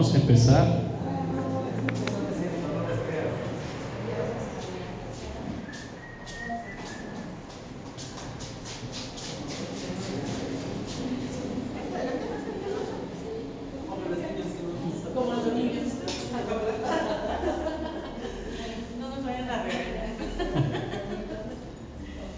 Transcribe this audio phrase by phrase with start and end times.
[0.00, 0.80] vamos a empezar.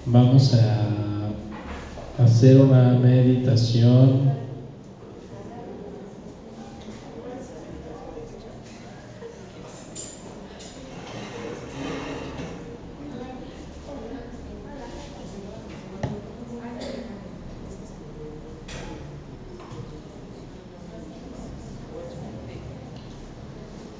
[0.05, 4.33] Vamos a hacer una meditación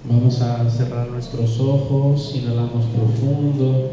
[0.05, 3.91] Vamos a cerrar nuestros ojos, inhalamos profundo,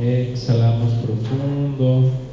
[0.00, 2.27] exhalamos profundo.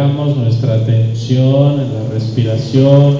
[0.00, 3.18] Enfocamos nuestra atención en la respiración.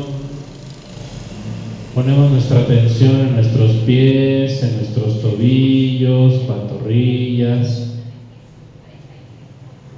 [1.94, 7.90] Ponemos nuestra atención en nuestros pies, en nuestros tobillos, pantorrillas.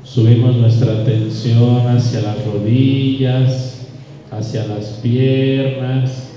[0.02, 3.86] Subimos nuestra atención hacia las rodillas,
[4.32, 6.30] hacia las piernas.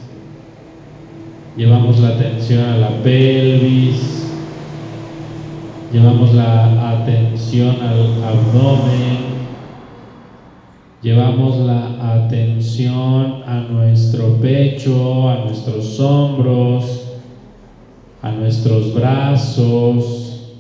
[1.58, 4.28] Llevamos la atención a la pelvis.
[5.92, 9.25] Llevamos la atención al abdomen.
[11.06, 17.20] Llevamos la atención a nuestro pecho, a nuestros hombros,
[18.24, 20.56] a nuestros brazos.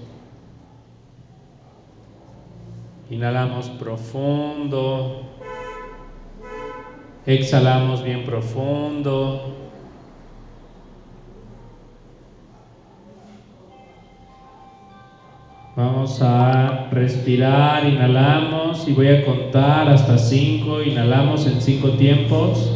[3.09, 5.23] Inhalamos profundo.
[7.25, 9.64] Exhalamos bien profundo.
[15.77, 20.81] Vamos a respirar, inhalamos y voy a contar hasta cinco.
[20.81, 22.71] Inhalamos en cinco tiempos.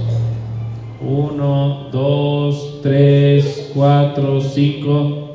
[0.99, 5.29] Uno, dos, tres, cuatro, cinco.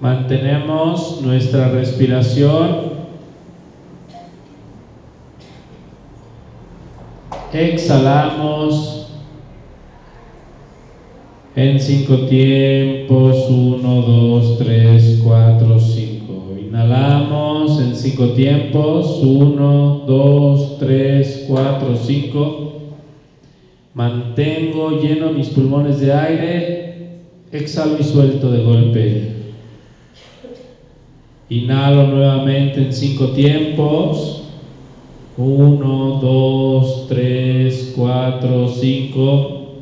[0.00, 2.90] Mantenemos nuestra respiración.
[7.52, 9.12] Exhalamos
[11.54, 13.48] en cinco tiempos.
[13.48, 16.11] Uno, dos, tres, cuatro, cinco.
[16.72, 19.20] Inhalamos en cinco tiempos.
[19.22, 22.72] Uno, dos, tres, cuatro, cinco.
[23.92, 27.10] Mantengo lleno mis pulmones de aire.
[27.52, 29.34] Exhalo y suelto de golpe.
[31.50, 34.42] Inhalo nuevamente en cinco tiempos.
[35.36, 39.74] Uno, dos, tres, cuatro, cinco.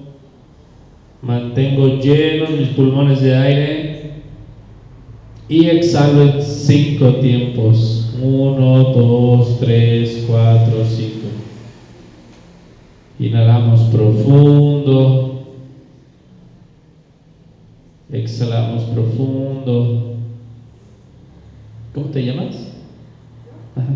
[1.22, 3.79] Mantengo llenos mis pulmones de aire
[5.50, 8.06] y exhalo cinco tiempos.
[8.23, 11.11] 1, 2, 3, 4, 5.
[13.19, 15.47] Inhalamos profundo.
[18.12, 20.14] Exhalamos profundo.
[21.94, 22.56] ¿Cómo te llamas?
[23.75, 23.88] Ajá.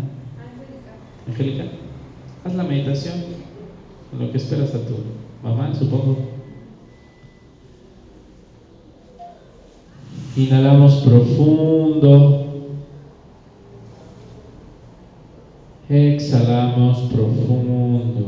[1.27, 1.65] Angélica.
[2.43, 3.13] Haz la meditación
[4.19, 4.95] lo que esperas a tu
[5.41, 6.34] mamá, supongo.
[10.37, 12.45] Inhalamos profundo.
[15.87, 18.25] Exhalamos profundo.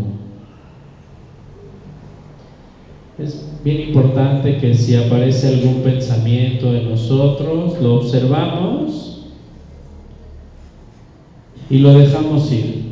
[3.18, 9.26] Es bien importante que si aparece algún pensamiento en nosotros, lo observamos
[11.70, 12.88] y lo dejamos ir.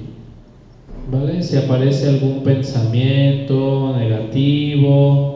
[1.10, 1.42] ¿Vale?
[1.42, 5.35] Si aparece algún pensamiento negativo,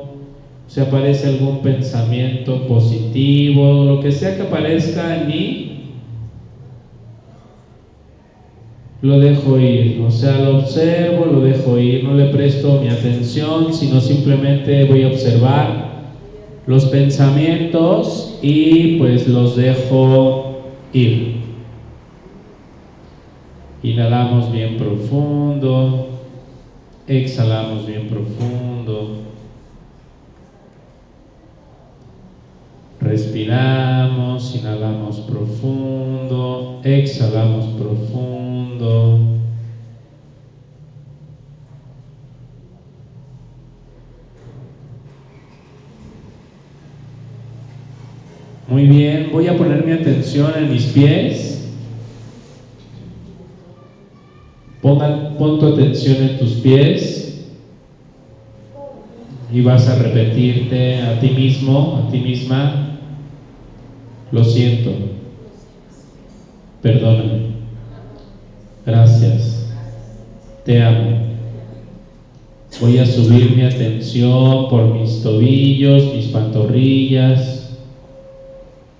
[0.70, 5.72] si aparece algún pensamiento positivo, lo que sea que aparezca en mí,
[9.02, 13.74] lo dejo ir, o sea, lo observo, lo dejo ir, no le presto mi atención,
[13.74, 15.90] sino simplemente voy a observar
[16.68, 20.60] los pensamientos y pues los dejo
[20.94, 21.40] ir.
[23.82, 26.10] Inhalamos bien profundo,
[27.08, 29.29] exhalamos bien profundo.
[33.10, 39.20] Respiramos, inhalamos profundo, exhalamos profundo.
[48.68, 51.68] Muy bien, voy a poner mi atención en mis pies.
[54.84, 57.44] Pon tu atención en tus pies
[59.52, 62.89] y vas a repetirte a ti mismo, a ti misma,
[64.32, 64.92] lo siento.
[66.82, 67.50] Perdóname.
[68.86, 69.68] Gracias.
[70.66, 71.30] Te amo.
[72.82, 77.78] Voy a subir mi atención por mis tobillos, mis pantorrillas.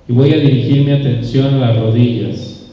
[0.08, 2.68] Y voy a dirigir mi atención a las rodillas.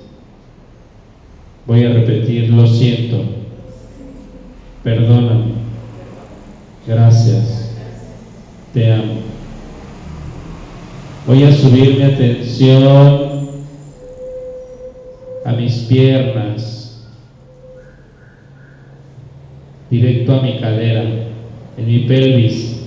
[1.67, 3.23] Voy a repetir, lo siento.
[4.83, 5.53] Perdóname.
[6.87, 7.73] Gracias.
[8.73, 9.26] Te amo.
[11.27, 13.49] Voy a subir mi atención
[15.45, 17.05] a mis piernas,
[19.91, 21.03] directo a mi cadera,
[21.79, 22.81] en mi pelvis.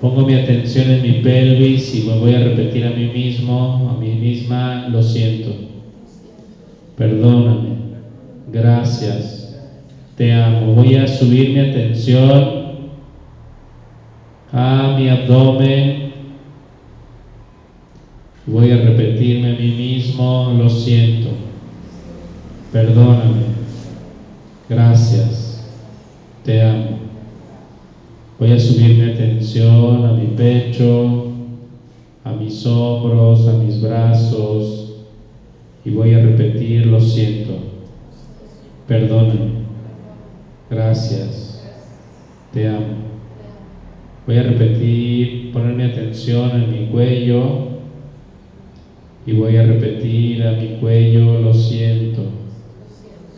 [0.00, 4.00] Pongo mi atención en mi pelvis y me voy a repetir a mí mismo, a
[4.00, 5.54] mí misma, lo siento.
[6.96, 7.76] Perdóname.
[8.52, 9.56] Gracias.
[10.16, 10.74] Te amo.
[10.74, 12.62] Voy a subir mi atención
[14.50, 16.01] a mi abdomen,
[18.44, 21.28] Voy a repetirme a mí mismo, lo siento,
[22.72, 23.44] perdóname,
[24.68, 25.64] gracias,
[26.44, 26.98] te amo.
[28.40, 31.28] Voy a subir mi atención a mi pecho,
[32.24, 34.96] a mis hombros, a mis brazos
[35.84, 37.52] y voy a repetir, lo siento,
[38.88, 39.52] perdóname,
[40.68, 41.62] gracias,
[42.52, 42.96] te amo.
[44.26, 47.71] Voy a repetir, poner mi atención en mi cuello,
[49.24, 52.22] y voy a repetir a mi cuello, lo siento,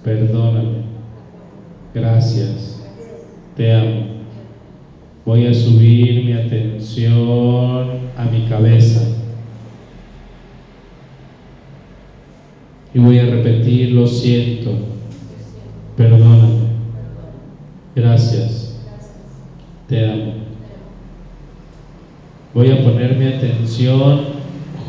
[0.03, 0.85] perdóname,
[1.95, 2.83] gracias,
[3.57, 4.14] te amo.
[5.26, 9.09] Voy a subir mi atención a mi cabeza.
[12.95, 14.71] Y voy a repetir, lo siento,
[15.97, 16.69] perdóname,
[17.95, 18.81] gracias,
[19.88, 20.35] te amo.
[22.55, 24.34] Voy a poner mi atención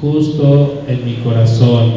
[0.06, 1.92] justo en mi corazón.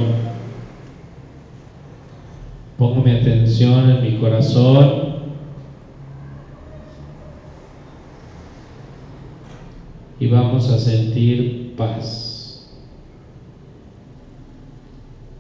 [2.79, 5.09] Pongo mi atención en mi corazón.
[10.21, 12.71] Y vamos a sentir paz.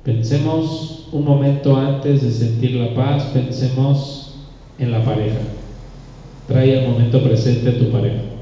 [0.04, 4.37] Pensemos un momento antes de sentir la paz, pensemos
[4.78, 5.40] en la pareja.
[6.46, 8.38] Trae el momento presente a tu pareja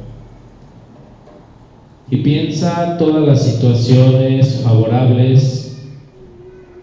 [2.11, 5.77] y piensa todas las situaciones favorables,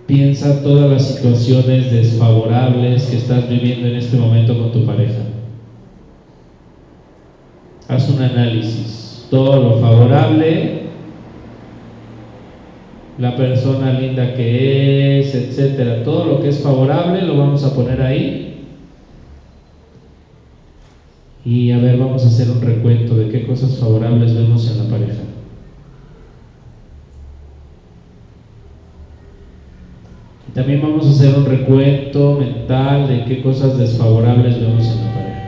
[0.05, 5.21] piensa todas las situaciones desfavorables que estás viviendo en este momento con tu pareja.
[7.87, 10.83] Haz un análisis, todo lo favorable,
[13.17, 18.01] la persona linda que es, etcétera, todo lo que es favorable lo vamos a poner
[18.01, 18.52] ahí.
[21.45, 24.89] Y a ver, vamos a hacer un recuento de qué cosas favorables vemos en la
[24.89, 25.23] pareja.
[30.53, 35.43] También vamos a hacer un recuento mental de qué cosas desfavorables vemos en la pareja.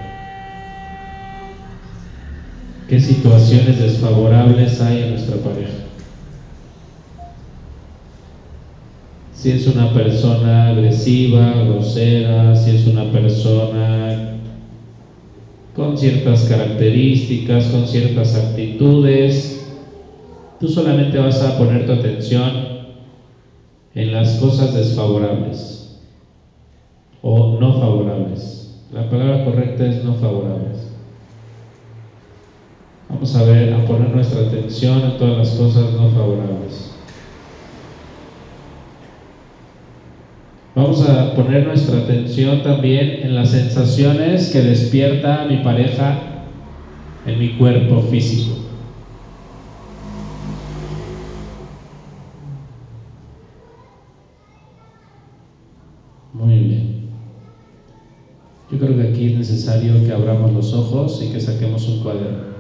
[2.90, 5.74] ¿Qué situaciones desfavorables hay en nuestra pareja?
[9.32, 14.35] Si es una persona agresiva, grosera, si es una persona
[15.76, 19.60] con ciertas características, con ciertas actitudes,
[20.60, 22.70] tú solamente vas a poner tu atención
[23.94, 25.90] en las cosas desfavorables
[27.22, 28.72] o no favorables.
[28.92, 30.88] La palabra correcta es no favorables.
[33.10, 36.95] Vamos a ver, a poner nuestra atención en todas las cosas no favorables.
[40.76, 46.20] Vamos a poner nuestra atención también en las sensaciones que despierta mi pareja
[47.26, 48.58] en mi cuerpo físico.
[56.34, 57.10] Muy bien.
[58.70, 62.56] Yo creo que aquí es necesario que abramos los ojos y que saquemos un cuaderno.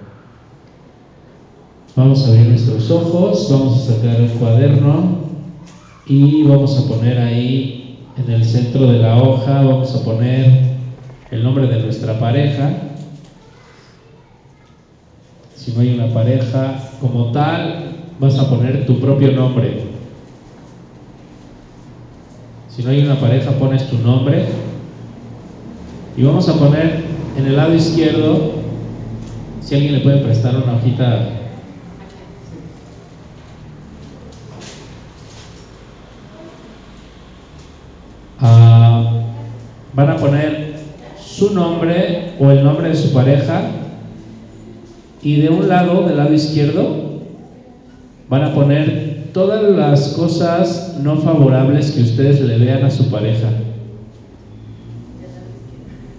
[1.97, 5.17] Vamos a abrir nuestros ojos, vamos a sacar un cuaderno
[6.05, 7.74] y vamos a poner ahí
[8.17, 10.75] en el centro de la hoja, vamos a poner
[11.31, 12.71] el nombre de nuestra pareja.
[15.55, 19.83] Si no hay una pareja como tal, vas a poner tu propio nombre.
[22.69, 24.45] Si no hay una pareja, pones tu nombre.
[26.17, 27.03] Y vamos a poner
[27.37, 28.53] en el lado izquierdo,
[29.61, 31.29] si alguien le puede prestar una hojita.
[38.39, 39.23] Ah,
[39.95, 40.75] van a poner
[41.19, 43.61] su nombre o el nombre de su pareja
[45.21, 47.21] y de un lado, del lado izquierdo,
[48.29, 53.49] van a poner todas las cosas no favorables que ustedes le vean a su pareja.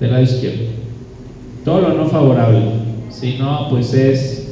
[0.01, 0.65] Del lado izquierdo.
[1.65, 2.61] Todo lo no favorable.
[3.11, 4.46] Si no, pues es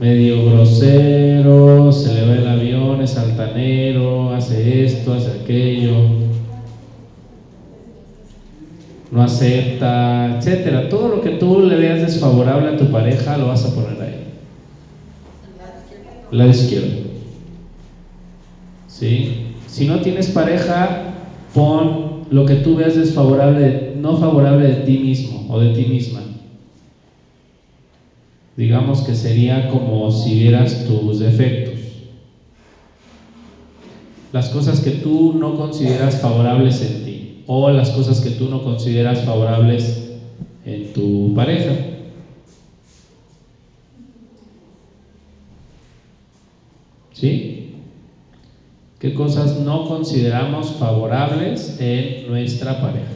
[0.00, 5.94] medio grosero, se le va el avión, es altanero, hace esto, hace aquello,
[9.10, 10.88] no acepta, etcétera.
[10.88, 14.26] Todo lo que tú le veas desfavorable a tu pareja lo vas a poner ahí
[16.30, 17.06] lado izquierdo.
[18.88, 19.32] ¿Sí?
[19.66, 21.02] Si no tienes pareja,
[21.54, 26.25] pon lo que tú veas desfavorable, no favorable de ti mismo o de ti misma.
[28.56, 32.02] Digamos que sería como si vieras tus defectos.
[34.32, 38.64] Las cosas que tú no consideras favorables en ti o las cosas que tú no
[38.64, 40.02] consideras favorables
[40.64, 41.74] en tu pareja.
[47.12, 47.56] ¿Sí?
[48.98, 53.12] ¿Qué cosas no consideramos favorables en nuestra pareja?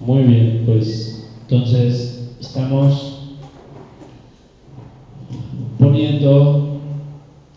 [0.00, 3.36] Muy bien, pues entonces estamos
[5.80, 6.80] poniendo,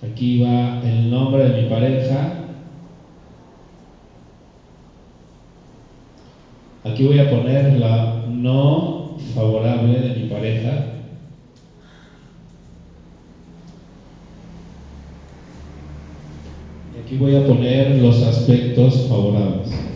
[0.01, 2.33] aquí va el nombre de mi pareja,
[6.83, 10.85] aquí voy a poner la no favorable de mi pareja,
[16.95, 19.92] y aquí voy a poner los aspectos favorables.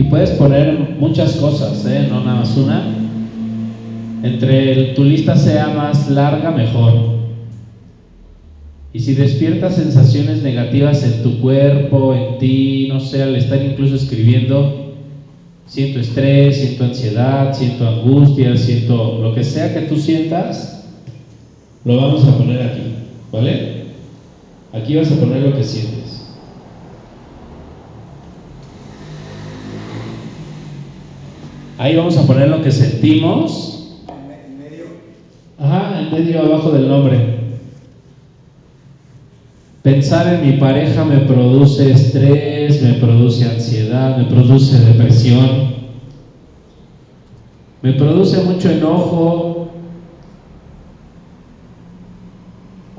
[0.00, 2.06] Y puedes poner muchas cosas, ¿eh?
[2.08, 2.86] no nada más una.
[4.22, 6.94] Entre tu lista sea más larga, mejor.
[8.94, 13.96] Y si despiertas sensaciones negativas en tu cuerpo, en ti, no sé, al estar incluso
[13.96, 14.94] escribiendo,
[15.66, 20.82] siento estrés, siento ansiedad, siento angustia, siento lo que sea que tú sientas,
[21.84, 22.94] lo vamos a poner aquí,
[23.30, 23.84] ¿vale?
[24.72, 26.19] Aquí vas a poner lo que sientes.
[31.80, 34.02] Ahí vamos a poner lo que sentimos.
[34.06, 34.84] ¿En medio?
[35.58, 37.38] Ajá, en medio abajo del nombre.
[39.82, 45.70] Pensar en mi pareja me produce estrés, me produce ansiedad, me produce depresión,
[47.80, 49.70] me produce mucho enojo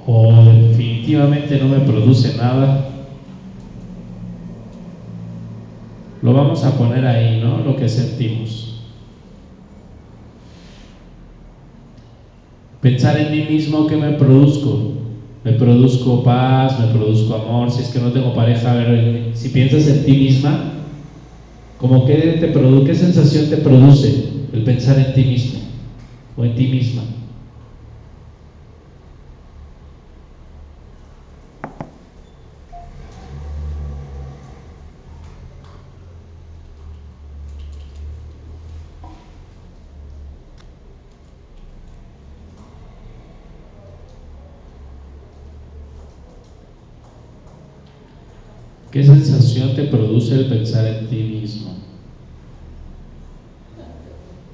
[0.08, 0.34] o
[0.70, 2.91] definitivamente no me produce nada,
[6.22, 7.60] lo vamos a poner ahí, ¿no?
[7.60, 8.80] Lo que sentimos.
[12.82, 14.94] Pensar en mí mismo que me produzco.
[15.44, 17.72] Me produzco paz, me produzco amor.
[17.72, 20.72] Si es que no tengo pareja, a ver, si piensas en ti misma,
[21.78, 22.54] como que te
[22.86, 25.60] qué sensación te produce el pensar en ti mismo
[26.38, 27.04] o en ti misma.
[48.92, 49.86] ¿Qué sensación te
[50.30, 51.72] el pensar en ti mismo?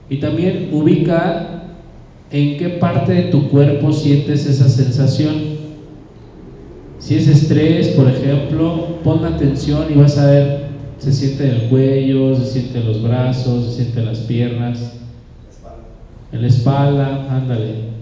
[0.09, 1.63] Y también ubica
[2.31, 5.57] en qué parte de tu cuerpo sientes esa sensación.
[6.99, 11.69] Si es estrés, por ejemplo, pon atención y vas a ver, se siente en el
[11.69, 14.93] cuello, se siente en los brazos, se siente en las piernas,
[16.31, 17.97] en la espalda, ándale.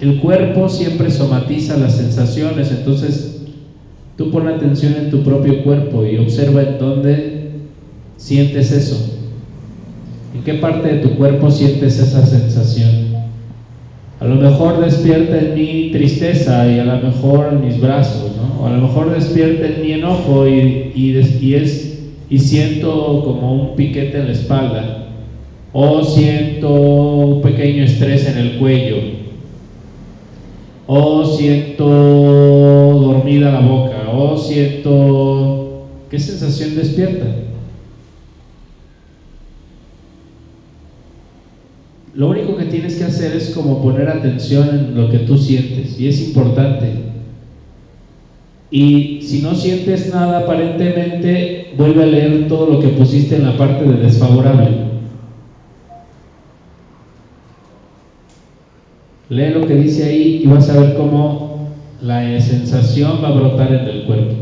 [0.00, 3.35] El cuerpo siempre somatiza las sensaciones, entonces
[4.16, 7.50] Tú pon atención en tu propio cuerpo y observa en dónde
[8.16, 9.18] sientes eso.
[10.34, 13.14] ¿En qué parte de tu cuerpo sientes esa sensación?
[14.20, 18.62] A lo mejor despierta en mí tristeza y a lo mejor en mis brazos, ¿no?
[18.62, 22.00] O a lo mejor despierta en mi enojo y, y, es,
[22.30, 25.08] y siento como un piquete en la espalda.
[25.74, 28.96] O siento un pequeño estrés en el cuello.
[30.86, 37.26] O siento dormida la boca o siento, ¿qué sensación despierta?
[42.14, 46.00] Lo único que tienes que hacer es como poner atención en lo que tú sientes
[46.00, 46.92] y es importante.
[48.70, 53.56] Y si no sientes nada aparentemente, vuelve a leer todo lo que pusiste en la
[53.58, 54.86] parte de desfavorable.
[59.28, 61.45] Lee lo que dice ahí y vas a ver cómo
[62.02, 64.34] la sensación va a brotar en el cuerpo.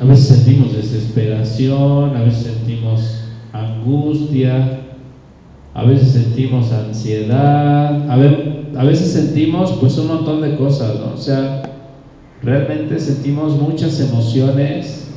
[0.00, 4.80] A veces sentimos desesperación, a veces sentimos angustia,
[5.72, 11.14] a veces sentimos ansiedad, a, veces sentimos pues un montón de cosas, ¿no?
[11.14, 11.62] O sea,
[12.42, 15.08] realmente sentimos muchas emociones,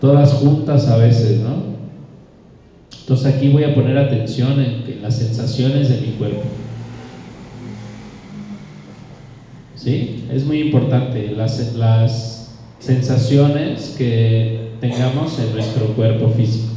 [0.00, 1.75] todas juntas a veces, ¿no?
[3.06, 6.42] Entonces aquí voy a poner atención en, las sensaciones de mi cuerpo.
[9.76, 10.24] ¿Sí?
[10.28, 16.72] Es muy importante las, las sensaciones que tengamos en nuestro cuerpo físico.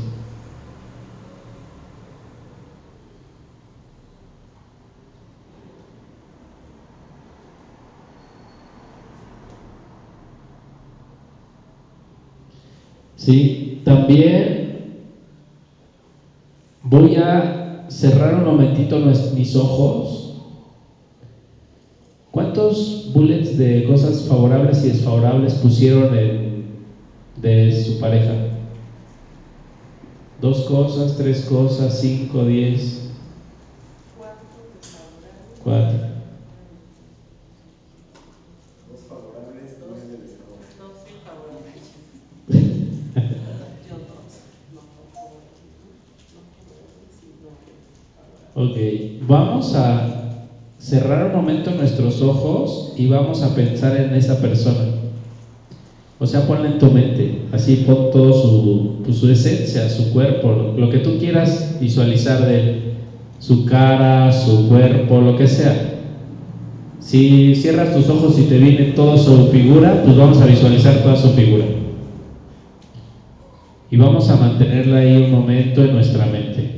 [13.16, 13.82] ¿Sí?
[13.84, 14.69] También
[16.90, 18.98] Voy a cerrar un momentito
[19.36, 20.34] mis ojos.
[22.32, 26.12] ¿Cuántos bullets de cosas favorables y desfavorables pusieron
[27.36, 28.34] de su pareja?
[30.42, 33.12] Dos cosas, tres cosas, cinco, diez.
[35.64, 36.00] Cuatro.
[38.90, 40.76] Dos favorables, nueve desfavorables.
[40.80, 41.86] Dos desfavorables.
[43.88, 44.50] Yo dos.
[48.62, 48.76] Ok,
[49.26, 50.06] vamos a
[50.80, 54.84] cerrar un momento nuestros ojos y vamos a pensar en esa persona.
[56.20, 60.74] O sea, ponle en tu mente, así pon todo su, pues, su esencia, su cuerpo,
[60.76, 62.82] lo que tú quieras visualizar de él,
[63.40, 65.94] su cara, su cuerpo, lo que sea.
[67.00, 71.16] Si cierras tus ojos y te viene toda su figura, pues vamos a visualizar toda
[71.16, 71.64] su figura.
[73.90, 76.69] Y vamos a mantenerla ahí un momento en nuestra mente.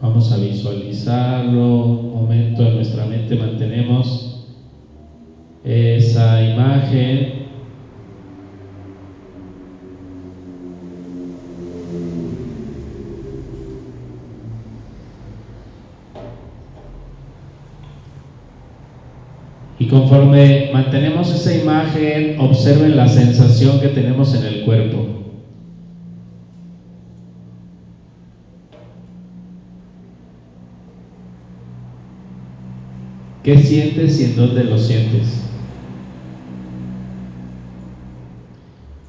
[0.00, 4.46] Vamos a visualizarlo, un momento en nuestra mente mantenemos
[5.64, 7.48] esa imagen.
[19.80, 25.17] Y conforme mantenemos esa imagen, observen la sensación que tenemos en el cuerpo.
[33.48, 35.42] ¿Qué sientes y en dónde lo sientes?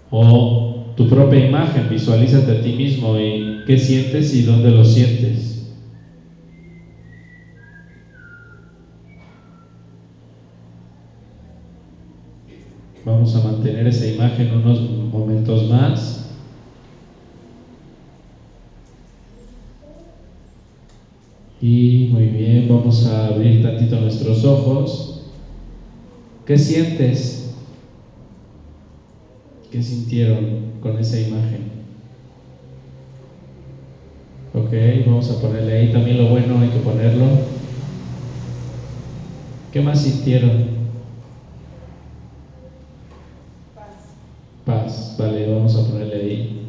[0.10, 5.70] O tu propia imagen, visualízate a ti mismo y qué sientes y dónde lo sientes.
[13.04, 16.29] Vamos a mantener esa imagen unos momentos más.
[21.62, 25.24] Y muy bien, vamos a abrir tantito nuestros ojos.
[26.46, 27.54] ¿Qué sientes?
[29.70, 31.80] ¿Qué sintieron con esa imagen?
[34.54, 34.72] Ok,
[35.06, 37.26] vamos a ponerle ahí también lo bueno, hay que ponerlo.
[39.74, 40.64] ¿Qué más sintieron?
[43.76, 44.16] Paz.
[44.66, 46.60] Paz, vale, vamos a ponerle ahí.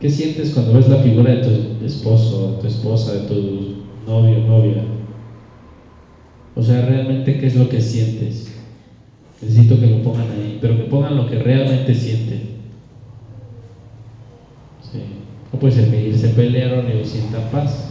[0.00, 3.34] ¿Qué sientes cuando ves la figura de tu esposo, de tu esposa, de tu
[4.06, 4.82] novio, novia?
[6.54, 8.52] O sea, realmente, ¿qué es lo que sientes?
[9.40, 12.56] Necesito que lo pongan ahí, pero que pongan lo que realmente sienten.
[15.52, 17.88] No puede ser que se pelearon y hoy sientan paz.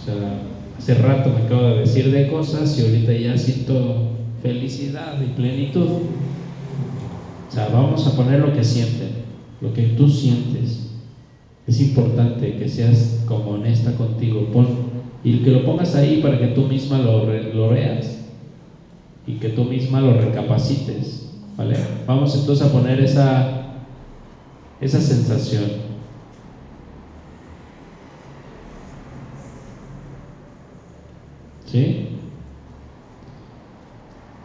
[0.00, 0.38] O sea,
[0.78, 4.10] hace rato me acabo de decir de cosas y ahorita ya siento
[4.42, 5.88] felicidad y plenitud.
[7.48, 9.05] O sea, vamos a poner lo que sienten,
[9.60, 10.90] lo que tú sientes.
[11.66, 14.48] Es importante que seas como honesta contigo.
[15.24, 18.16] Y que lo pongas ahí para que tú misma lo, lo veas
[19.26, 21.32] y que tú misma lo recapacites.
[21.56, 21.76] ¿Vale?
[22.06, 23.66] Vamos entonces a poner esa,
[24.80, 25.86] esa sensación.
[31.64, 32.08] ¿Sí?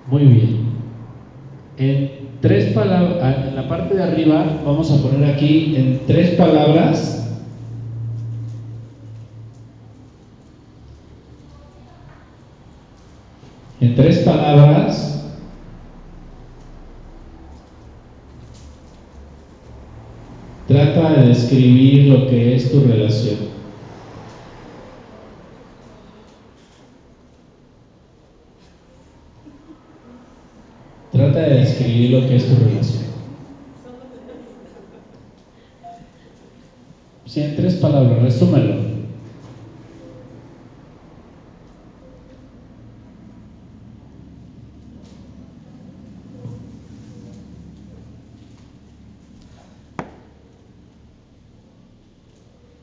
[0.09, 0.71] Muy bien.
[1.77, 6.31] En tres palabras, ah, en la parte de arriba, vamos a poner aquí en tres
[6.31, 7.19] palabras.
[13.79, 15.23] En tres palabras,
[20.67, 23.60] trata de describir lo que es tu relación.
[31.11, 33.03] Trata de describir lo que es tu relación.
[37.25, 38.91] Sí, en tres palabras, resúmelo.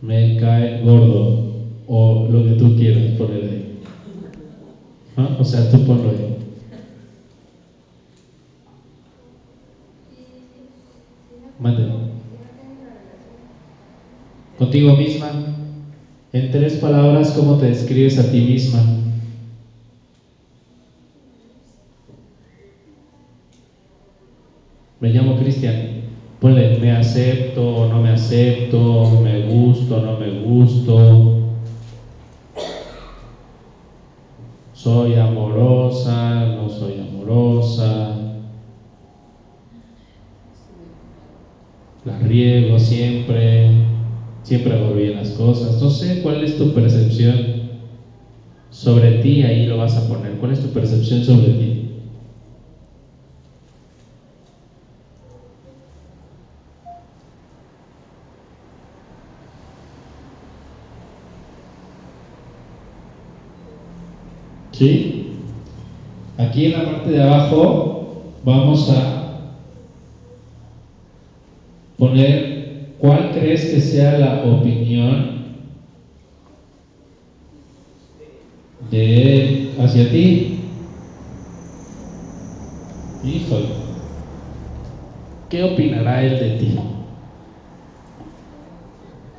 [0.02, 1.52] Me cae gordo
[1.86, 3.80] o lo que tú quieras poner ahí.
[5.16, 5.36] ¿Ah?
[5.38, 6.47] O sea, tú ponlo ahí.
[11.58, 11.88] Mande.
[14.58, 15.34] Contigo misma.
[16.32, 18.84] En tres palabras, ¿cómo te describes a ti misma?
[25.00, 26.08] Me llamo Cristian.
[26.40, 31.34] Ponle, me acepto no me acepto, me gusto no me gusto.
[34.74, 38.17] Soy amorosa, no soy amorosa.
[42.08, 43.66] La riego siempre,
[44.42, 45.78] siempre hago bien las cosas.
[45.82, 47.44] No sé cuál es tu percepción
[48.70, 50.38] sobre ti, ahí lo vas a poner.
[50.38, 51.82] ¿Cuál es tu percepción sobre ti?
[64.72, 65.26] ¿Sí?
[66.38, 69.27] Aquí en la parte de abajo vamos a
[71.98, 75.38] poner cuál crees que sea la opinión
[78.90, 80.54] de él hacia ti.
[83.24, 83.66] Híjole.
[85.50, 86.78] ¿Qué opinará él de ti?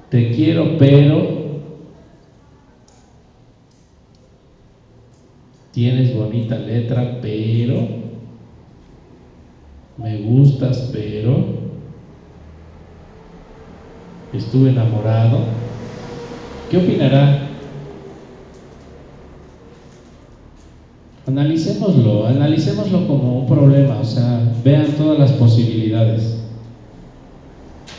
[0.09, 1.39] Te quiero, pero
[5.71, 7.87] tienes bonita letra, pero
[9.97, 11.58] me gustas, pero
[14.33, 15.39] estuve enamorado.
[16.69, 17.47] ¿Qué opinará?
[21.27, 26.37] Analicémoslo, analicémoslo como un problema, o sea, vean todas las posibilidades.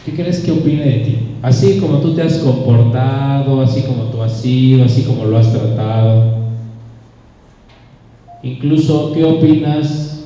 [0.04, 1.18] ¿Qué crees que opine de ti?
[1.42, 5.52] Así como tú te has comportado, así como tú has sido, así como lo has
[5.52, 6.24] tratado.
[8.42, 10.24] Incluso, ¿qué opinas?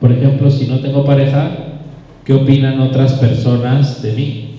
[0.00, 1.61] Por ejemplo, si no tengo pareja,
[2.24, 4.54] ¿qué opinan otras personas de mí?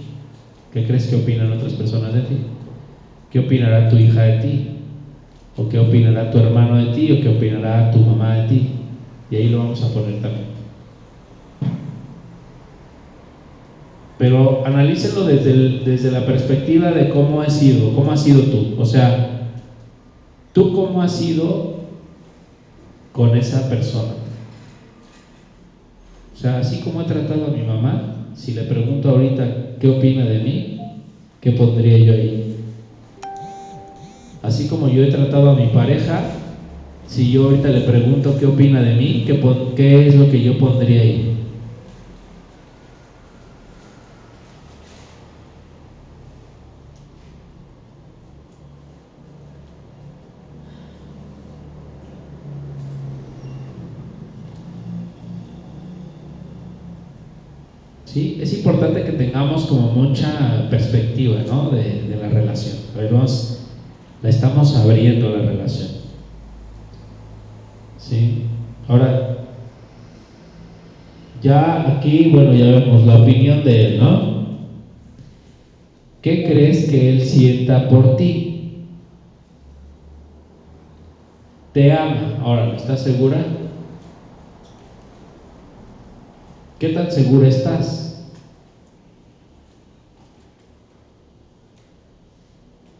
[0.73, 2.37] ¿Qué crees que opinan otras personas de ti?
[3.31, 4.73] ¿Qué opinará tu hija de ti?
[5.57, 8.69] o qué opinará tu hermano de ti, o qué opinará tu mamá de ti.
[9.29, 10.47] Y ahí lo vamos a poner también.
[14.17, 18.75] Pero analícenlo desde, desde la perspectiva de cómo has sido, cómo has sido tú.
[18.77, 19.47] O sea,
[20.53, 21.73] tú cómo has sido
[23.11, 24.13] con esa persona.
[26.33, 30.25] O sea, así como he tratado a mi mamá, si le pregunto ahorita qué opina
[30.25, 30.79] de mí,
[31.39, 32.55] ¿qué pondría yo ahí?
[34.41, 36.21] Así como yo he tratado a mi pareja,
[37.07, 39.39] si yo ahorita le pregunto qué opina de mí, ¿qué,
[39.75, 41.32] qué es lo que yo pondría ahí?
[58.13, 58.37] ¿Sí?
[58.39, 61.71] Es importante que tengamos como mucha perspectiva ¿no?
[61.71, 62.75] de, la relación.
[62.95, 63.01] A
[64.21, 65.89] la estamos abriendo la relación.
[67.97, 68.43] ¿Sí?
[68.87, 69.45] Ahora,
[71.41, 74.43] ya aquí, bueno, ya vemos la opinión de él, ¿no?
[76.21, 78.83] ¿Qué crees que él sienta por ti?
[81.73, 82.37] Te ama.
[82.43, 83.62] Ahora, ¿estás segura?
[86.79, 88.03] ¿Qué tan segura estás?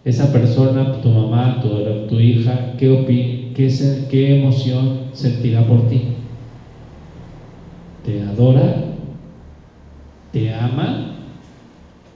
[0.05, 6.07] Esa persona, tu mamá, tu, tu hija, ¿qué, qué, ¿qué emoción sentirá por ti?
[8.03, 8.83] ¿Te adora?
[10.33, 11.13] ¿Te ama?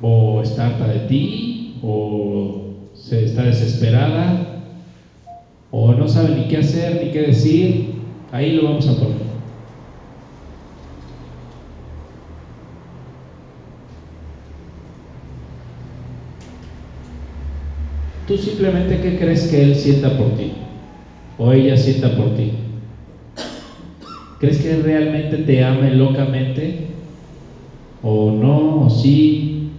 [0.02, 1.80] ¿O está harta de ti?
[1.82, 2.62] ¿O
[2.94, 4.64] se está desesperada?
[5.72, 7.86] ¿O no sabe ni qué hacer ni qué decir?
[8.32, 9.27] Ahí lo vamos a poner.
[18.28, 20.52] ¿Tú simplemente qué crees que él sienta por ti?
[21.38, 22.52] ¿O ella sienta por ti?
[24.38, 26.88] ¿Crees que realmente te ame locamente?
[28.04, 28.86] ¿O no?
[28.86, 29.70] ¿O sí?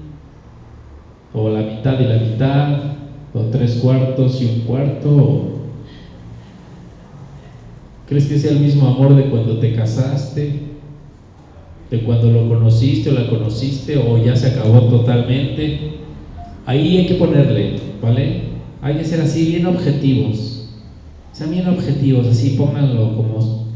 [1.34, 2.78] ¿O la mitad y la mitad?
[3.34, 5.52] ¿O tres cuartos y un cuarto?
[8.08, 10.62] ¿Crees que sea el mismo amor de cuando te casaste?
[11.90, 13.98] ¿De cuando lo conociste o la conociste?
[13.98, 15.90] ¿O ya se acabó totalmente?
[16.64, 18.42] Ahí hay que ponerle, ¿vale?
[18.80, 20.68] Hay que ser así bien objetivos.
[21.32, 23.68] Sean bien objetivos, así pónganlo como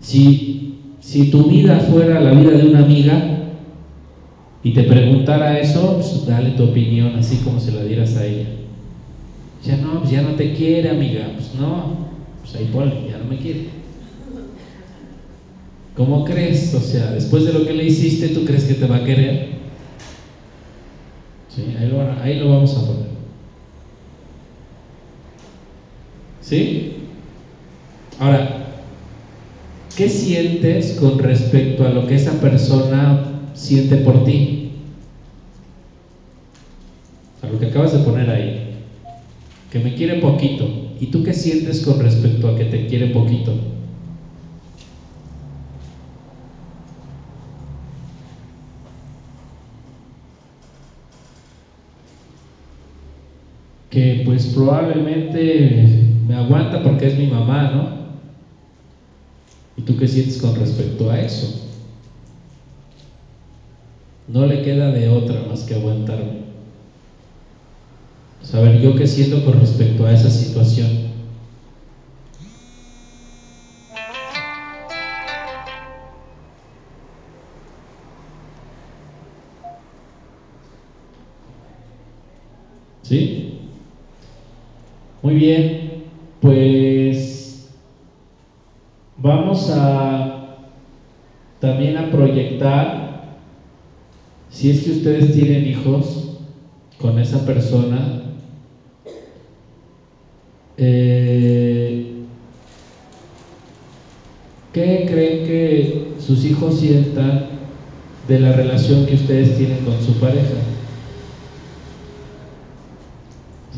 [0.00, 3.38] si, si tu vida fuera la vida de una amiga
[4.62, 8.48] y te preguntara eso, pues dale tu opinión así como se la dieras a ella.
[9.62, 11.30] Ya no, pues ya no te quiere, amiga.
[11.34, 12.08] Pues no,
[12.40, 13.80] pues ahí ponle, ya no me quiere.
[15.94, 16.72] ¿Cómo crees?
[16.74, 19.50] O sea, después de lo que le hiciste, ¿tú crees que te va a querer?
[21.54, 21.74] ¿Sí?
[21.78, 23.19] Ahí, lo, ahí lo vamos a poner.
[26.50, 26.94] ¿Sí?
[28.18, 28.72] Ahora,
[29.96, 34.72] ¿qué sientes con respecto a lo que esa persona siente por ti?
[37.40, 38.80] A lo que acabas de poner ahí.
[39.70, 40.68] Que me quiere poquito.
[40.98, 43.54] ¿Y tú qué sientes con respecto a que te quiere poquito?
[53.90, 58.00] Que pues probablemente me aguanta porque es mi mamá, ¿no?
[59.76, 61.66] ¿Y tú qué sientes con respecto a eso?
[64.28, 66.50] No le queda de otra más que aguantarme.
[68.42, 71.09] Saber yo qué siento con respecto a esa situación.
[85.22, 86.04] Muy bien,
[86.40, 87.68] pues
[89.18, 90.56] vamos a
[91.58, 93.36] también a proyectar,
[94.48, 96.38] si es que ustedes tienen hijos
[96.98, 98.22] con esa persona,
[100.78, 102.14] eh,
[104.72, 107.48] ¿qué creen que sus hijos sientan
[108.26, 110.69] de la relación que ustedes tienen con su pareja?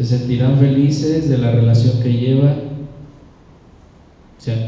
[0.05, 2.73] Se sentirán felices de la relación que llevan,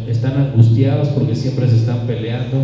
[0.07, 2.59] están angustiados porque siempre se están peleando,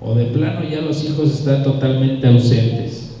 [0.00, 3.14] o de plano ya los hijos están totalmente ausentes.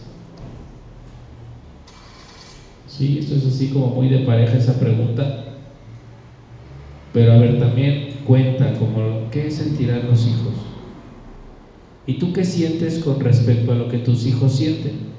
[2.86, 5.44] Sí, esto es así como muy de pareja esa pregunta.
[7.12, 10.54] Pero a ver, también cuenta como qué sentirán los hijos.
[12.06, 15.15] ¿Y tú qué sientes con respecto a lo que tus hijos sienten?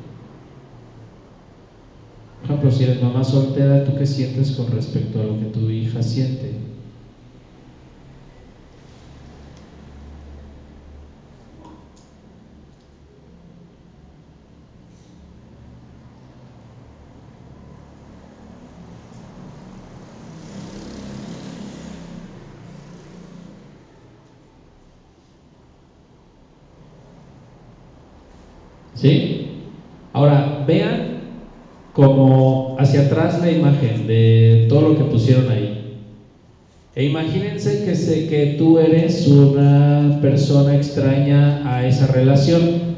[2.39, 5.69] Por ejemplo, si eres mamá soltera, ¿tú qué sientes con respecto a lo que tu
[5.69, 6.61] hija siente?
[28.93, 29.71] ¿Sí?
[30.11, 31.16] Ahora, vean
[31.97, 35.95] como hacia atrás la imagen de todo lo que pusieron ahí.
[36.95, 42.97] E imagínense que, sé que tú eres una persona extraña a esa relación.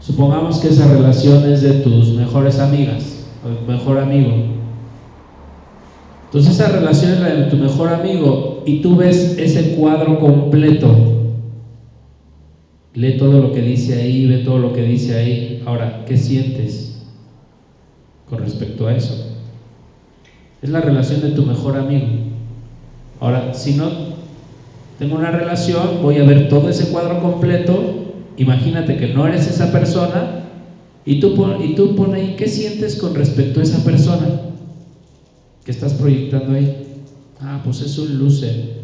[0.00, 4.32] Supongamos que esa relación es de tus mejores amigas, o tu mejor amigo.
[6.24, 10.88] Entonces esa relación es la de tu mejor amigo y tú ves ese cuadro completo
[12.94, 15.62] Lee todo lo que dice ahí, ve todo lo que dice ahí.
[15.64, 16.89] Ahora, ¿qué sientes
[18.30, 19.36] con respecto a eso?
[20.62, 22.06] Es la relación de tu mejor amigo.
[23.18, 23.90] Ahora, si no
[24.98, 28.14] tengo una relación, voy a ver todo ese cuadro completo.
[28.36, 30.44] Imagínate que no eres esa persona
[31.04, 34.28] y tú, pon, y tú pon ahí qué sientes con respecto a esa persona
[35.64, 37.02] que estás proyectando ahí.
[37.40, 38.80] Ah, pues es un luce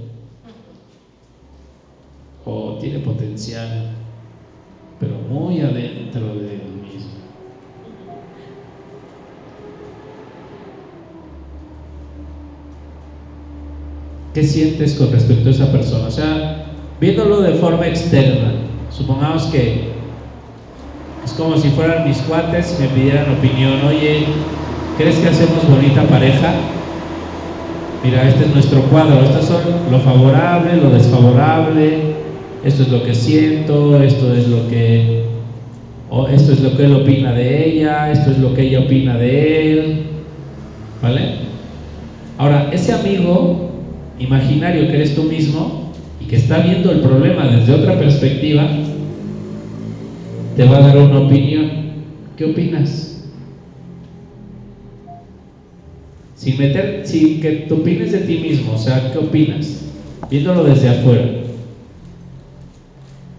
[2.47, 3.91] o tiene potencial,
[5.01, 7.11] pero muy adentro de él mismo.
[14.37, 16.09] ¿Qué sientes con respecto a esa persona?
[16.09, 16.67] O sea,
[17.01, 18.53] viéndolo de forma externa,
[18.91, 19.93] supongamos que
[21.25, 24.27] es como si fueran mis cuates y me pidieran opinión, oye,
[24.99, 26.53] ¿crees que hacemos bonita pareja?
[28.05, 32.17] Mira, este es nuestro cuadro, estos son lo favorable, lo desfavorable,
[32.63, 35.25] esto es lo que siento, esto es lo que,
[36.11, 39.17] o esto es lo que él opina de ella, esto es lo que ella opina
[39.17, 40.07] de él,
[41.01, 41.37] ¿vale?
[42.37, 43.66] Ahora, ese amigo
[44.19, 48.69] imaginario que eres tú mismo y que está viendo el problema desde otra perspectiva,
[50.57, 51.71] te va a dar una opinión.
[52.37, 53.25] ¿Qué opinas?
[56.35, 59.85] Sin meter, sin que tú opines de ti mismo, o sea, ¿qué opinas?
[60.31, 61.25] Viéndolo desde afuera.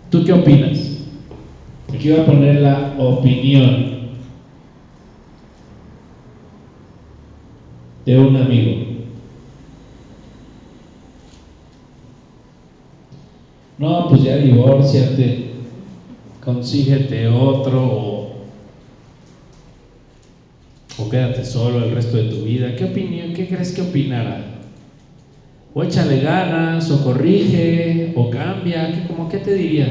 [0.10, 0.98] ¿Tú qué opinas?
[1.94, 3.98] Aquí voy a poner la opinión
[8.06, 8.87] de un amigo.
[13.78, 15.52] No, pues ya divórciate,
[16.44, 18.48] consíguete otro o,
[20.98, 22.76] o quédate solo el resto de tu vida.
[22.76, 24.64] ¿Qué opinión, qué crees que opinará?
[25.74, 29.88] O échale ganas, o corrige, o cambia, ¿qué, como qué te diría?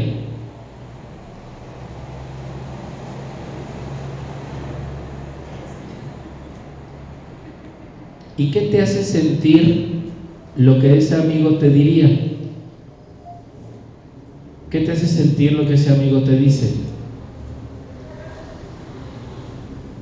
[8.36, 10.12] ¿Y qué te hace sentir
[10.54, 12.35] lo que ese amigo te diría?
[14.76, 16.70] ¿Qué te hace sentir lo que ese amigo te dice?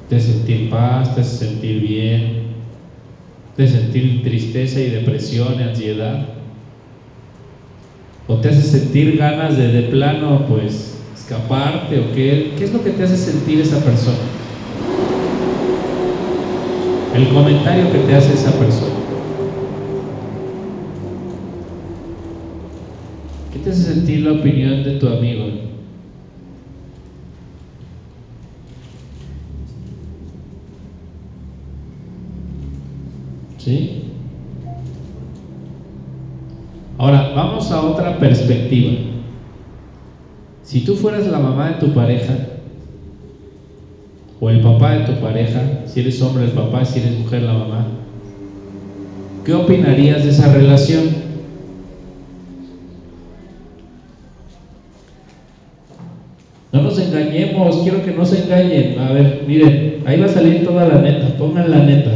[0.09, 2.57] Te hace sentir paz, te hace sentir bien,
[3.55, 6.27] te hace sentir tristeza y depresión y ansiedad.
[8.27, 12.01] ¿O te hace sentir ganas de de plano, pues, escaparte?
[12.01, 12.57] ¿O qué?
[12.59, 14.33] ¿Qué es lo que te hace sentir esa persona?
[17.13, 19.04] El comentario que te hace esa persona.
[23.65, 25.47] Te sentir la opinión de tu amigo?
[33.57, 34.03] ¿Sí?
[36.99, 38.99] Ahora, vamos a otra perspectiva.
[40.63, 42.35] Si tú fueras la mamá de tu pareja,
[44.41, 47.55] o el papá de tu pareja, si eres hombre el papá, si eres mujer la
[47.55, 47.87] mamá,
[49.47, 51.34] ¿qué opinarías de esa relación?
[57.15, 58.99] Engañemos, quiero que no se engañen.
[58.99, 62.11] A ver, miren, ahí va a salir toda la neta, pongan la neta.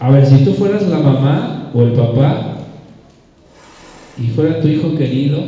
[0.00, 2.58] A ver, si tú fueras la mamá o el papá
[4.16, 5.42] y fuera tu hijo querido,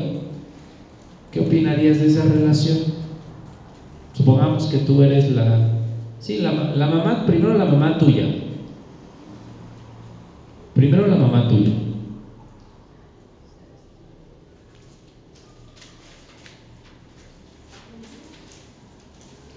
[1.30, 2.78] ¿qué opinarías de esa relación?
[4.14, 5.70] Supongamos que tú eres la...
[6.18, 8.26] Sí, la, la mamá, primero la mamá tuya.
[10.74, 11.72] Primero la mamá tuya.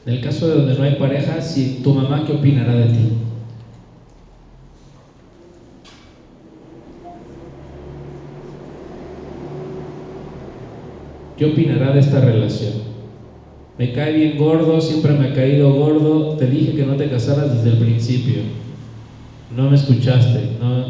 [0.06, 3.10] En el caso de donde no hay pareja, si tu mamá, ¿qué opinará de ti?
[11.38, 12.74] ¿Qué opinará de esta relación?
[13.78, 16.36] Me cae bien gordo, siempre me ha caído gordo.
[16.36, 18.42] Te dije que no te casaras desde el principio.
[19.56, 20.86] No me escuchaste, no,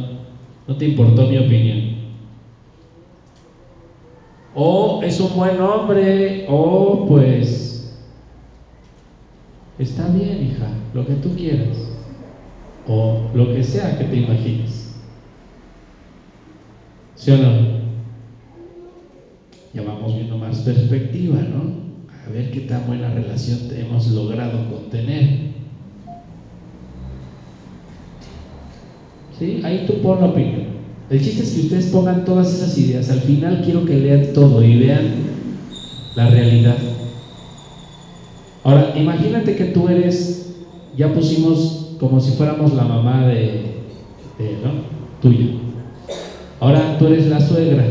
[0.68, 1.94] no te importó mi opinión.
[4.56, 7.73] O es un buen hombre, o pues
[9.84, 11.78] está bien, hija, lo que tú quieras.
[12.88, 14.92] O lo que sea que te imagines.
[17.16, 17.84] ¿Sí o no?
[19.74, 21.84] Ya vamos viendo más perspectiva, ¿no?
[22.26, 25.54] A ver qué tan buena relación hemos logrado contener.
[29.40, 29.62] ¿Sí?
[29.64, 30.74] Ahí tú pon la opinión.
[31.10, 33.10] El chiste es que ustedes pongan todas esas ideas.
[33.10, 35.14] Al final quiero que lean todo y vean
[36.16, 36.93] la realidad.
[38.64, 40.54] Ahora, imagínate que tú eres,
[40.96, 43.74] ya pusimos como si fuéramos la mamá de.
[45.22, 45.48] Tuya.
[46.60, 47.86] Ahora tú eres la suegra.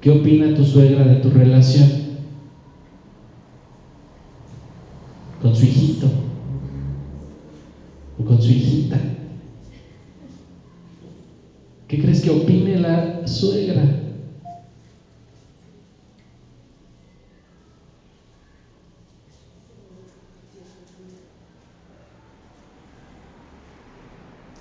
[0.00, 1.88] ¿Qué opina tu suegra de tu relación?
[5.42, 6.08] Con su hijito
[8.18, 9.00] o con su hijita.
[11.88, 13.99] ¿Qué crees que opine la suegra?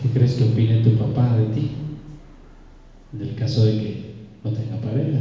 [0.09, 1.71] ¿Qué crees que opine tu papá de ti?
[3.13, 5.19] En el caso de que no tenga pareja.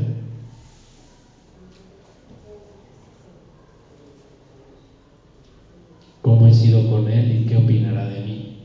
[6.22, 8.62] ¿Cómo he sido con él y qué opinará de mí?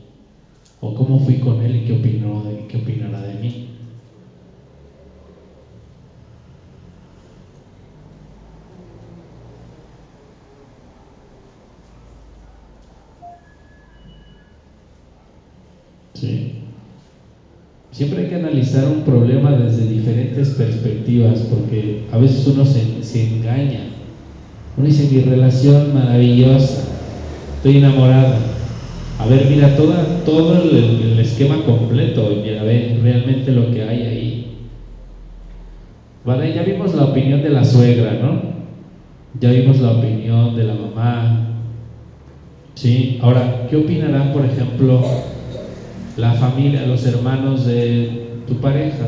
[0.80, 3.73] ¿O cómo fui con él y qué, opinó, qué opinará de mí?
[16.14, 16.52] Sí.
[17.90, 23.36] Siempre hay que analizar un problema desde diferentes perspectivas, porque a veces uno se, se
[23.36, 23.84] engaña.
[24.76, 26.82] Uno dice, mi relación maravillosa,
[27.56, 28.34] estoy enamorado.
[29.18, 33.82] A ver, mira toda, todo el, el esquema completo y mira, ve realmente lo que
[33.82, 34.46] hay ahí.
[36.24, 38.40] Vale, ya vimos la opinión de la suegra, ¿no?
[39.40, 41.46] Ya vimos la opinión de la mamá.
[42.74, 45.00] Sí, ahora, ¿qué opinarán, por ejemplo,
[46.16, 49.06] la familia, los hermanos de tu pareja?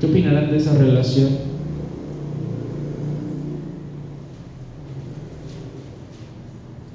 [0.00, 1.48] ¿Qué opinarán de esa relación?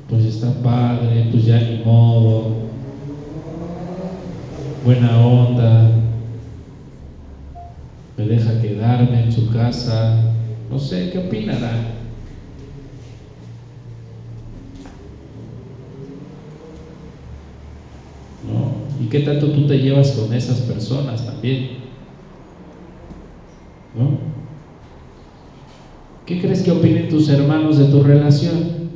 [0.10, 2.56] Pues está padre, pues ya ni modo.
[4.86, 5.92] Buena onda.
[8.18, 10.18] Me deja quedarme en su casa.
[10.70, 11.94] No sé, ¿qué opinarán?
[18.48, 19.03] ¿No?
[19.03, 21.84] ¿Y qué tanto tú te llevas con esas personas también?
[23.94, 24.10] ¿No?
[26.26, 28.90] ¿Qué crees que opinen tus hermanos de tu relación?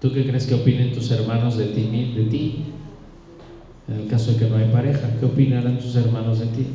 [0.00, 2.64] ¿Tú qué crees que opinen tus hermanos de ti, de ti?
[3.88, 6.66] En el caso de que no hay pareja, ¿qué opinarán tus hermanos de ti?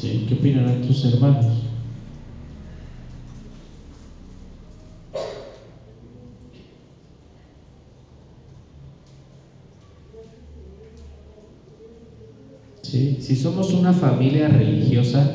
[0.00, 0.24] ¿Sí?
[0.26, 1.44] ¿Qué opinarán tus hermanos?
[12.80, 13.18] ¿Sí?
[13.20, 15.32] Si somos una familia religiosa,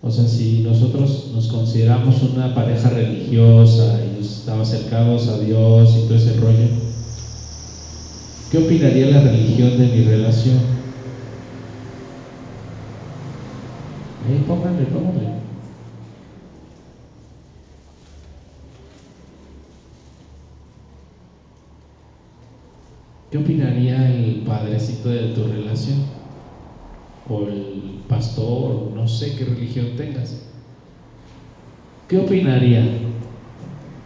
[0.00, 5.94] o sea, si nosotros nos consideramos una pareja religiosa y nos estamos acercados a Dios
[5.98, 6.68] y todo ese rollo,
[8.50, 10.75] ¿qué opinaría la religión de mi relación?
[14.26, 14.86] Ahí pónganle.
[23.30, 25.98] ¿Qué opinaría el padrecito de tu relación?
[27.28, 30.42] O el pastor, no sé qué religión tengas.
[32.08, 32.84] ¿Qué opinaría?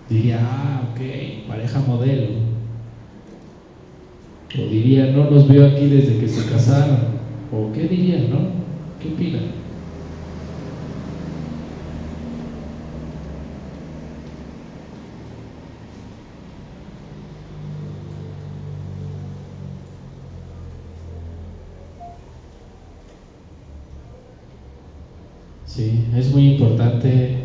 [0.09, 2.41] Diría, ah, ok, pareja modelo.
[4.59, 6.99] O diría, no los veo aquí desde que se casaron.
[7.53, 8.39] O qué diría, ¿no?
[9.01, 9.60] ¿Qué opina?
[25.81, 27.37] Sí, es muy importante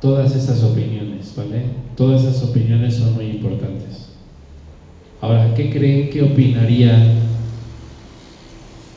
[0.00, 1.64] todas esas opiniones, ¿vale?
[1.96, 4.08] Todas esas opiniones son muy importantes.
[5.20, 7.02] Ahora, ¿qué creen que opinaría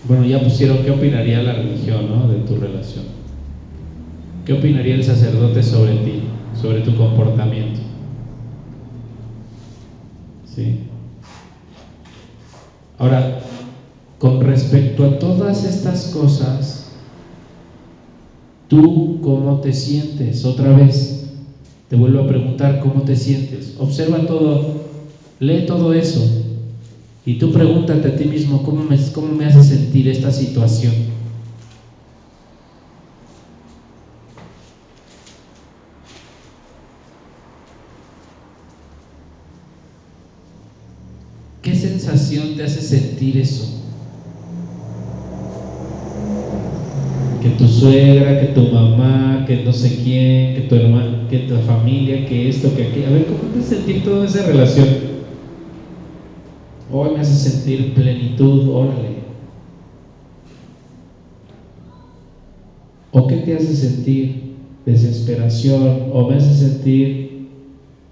[0.04, 2.28] Bueno, ya pusieron qué opinaría la religión, ¿no?
[2.28, 3.06] De tu relación.
[4.46, 6.22] ¿Qué opinaría el sacerdote sobre ti,
[6.62, 7.80] sobre tu comportamiento?
[10.46, 10.76] ¿Sí?
[13.00, 13.36] Ahora,
[14.20, 16.83] con respecto a todas estas cosas,
[18.74, 20.44] ¿tú cómo te sientes?
[20.46, 21.26] Otra vez,
[21.90, 23.76] te vuelvo a preguntar cómo te sientes.
[23.78, 24.82] Observa todo,
[25.40, 26.22] lee todo eso
[27.24, 30.94] y tú pregúntate a ti mismo cómo me, cómo me hace sentir esta situación.
[41.62, 43.66] ¿Qué sensación te hace sentir eso?
[47.42, 51.56] Que tu suegra, que tu mamá, que no sé quién, que tu hermano, que tu
[51.56, 53.08] familia, que esto, que aquello.
[53.08, 54.88] A ver, ¿cómo te sentir toda esa relación?
[56.92, 59.24] Hoy me hace sentir plenitud, órale.
[63.12, 64.54] ¿O qué te hace sentir?
[64.86, 67.48] Desesperación, o me hace sentir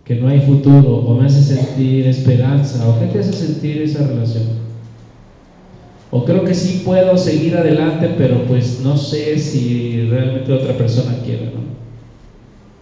[0.06, 4.08] que no hay futuro o me hace sentir esperanza o qué te hace sentir esa
[4.08, 4.61] relación.
[6.12, 11.18] O creo que sí puedo seguir adelante, pero pues no sé si realmente otra persona
[11.24, 11.62] quiere, ¿no?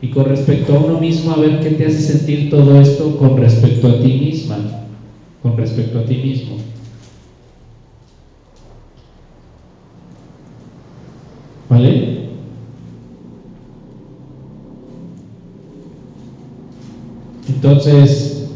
[0.02, 3.38] Y con respecto a uno mismo, a ver qué te hace sentir todo esto con
[3.38, 4.58] respecto a ti misma,
[5.44, 6.58] con respecto a ti mismo.
[11.70, 12.30] ¿Vale?
[17.48, 18.50] Entonces,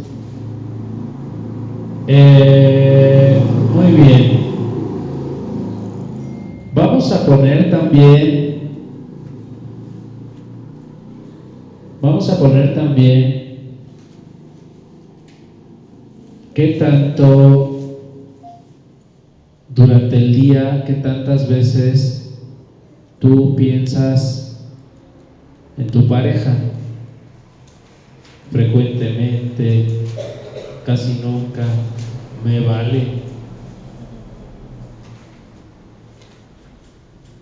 [2.07, 3.37] eh,
[3.75, 4.43] muy bien.
[6.73, 8.69] Vamos a poner también,
[12.01, 13.59] vamos a poner también
[16.53, 17.97] qué tanto
[19.73, 22.35] durante el día, qué tantas veces
[23.19, 24.67] tú piensas
[25.77, 26.55] en tu pareja
[28.51, 29.87] frecuentemente,
[30.85, 31.65] casi nunca,
[32.45, 33.22] me vale.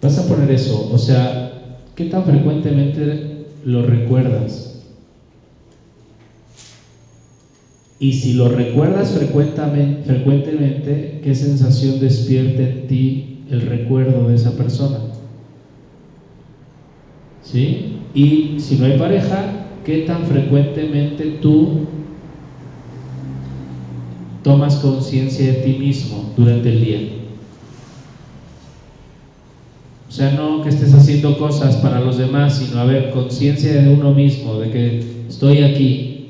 [0.01, 4.79] Vas a poner eso, o sea, ¿qué tan frecuentemente lo recuerdas?
[7.99, 15.01] Y si lo recuerdas frecuentemente, ¿qué sensación despierta en ti el recuerdo de esa persona?
[17.43, 17.85] ¿Sí?
[18.15, 19.51] Y si no hay pareja,
[19.85, 21.73] ¿qué tan frecuentemente tú
[24.43, 27.20] tomas conciencia de ti mismo durante el día?
[30.11, 34.11] O sea, no que estés haciendo cosas para los demás, sino haber conciencia de uno
[34.11, 34.99] mismo, de que
[35.29, 36.25] estoy aquí,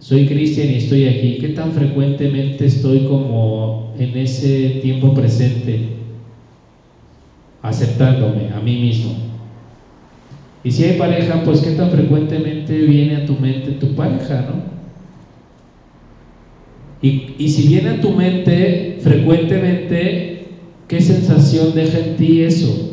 [0.00, 1.38] soy cristiano y estoy aquí.
[1.40, 5.80] ¿Qué tan frecuentemente estoy como en ese tiempo presente,
[7.62, 9.14] aceptándome a mí mismo?
[10.62, 14.60] Y si hay pareja, pues qué tan frecuentemente viene a tu mente tu pareja, ¿no?
[17.00, 20.37] Y, y si viene a tu mente frecuentemente,
[20.88, 22.88] ¿qué sensación deja en ti eso?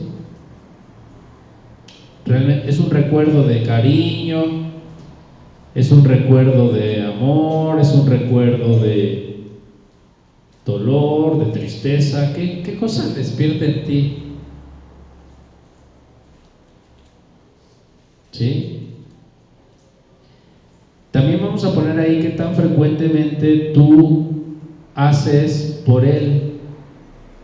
[2.25, 4.43] Realmente es un recuerdo de cariño,
[5.73, 9.45] es un recuerdo de amor, es un recuerdo de
[10.65, 12.33] dolor, de tristeza.
[12.33, 14.17] ¿Qué, qué cosa despierta en ti?
[18.31, 18.89] ¿Sí?
[21.11, 24.27] También vamos a poner ahí qué tan frecuentemente tú
[24.95, 26.54] haces por él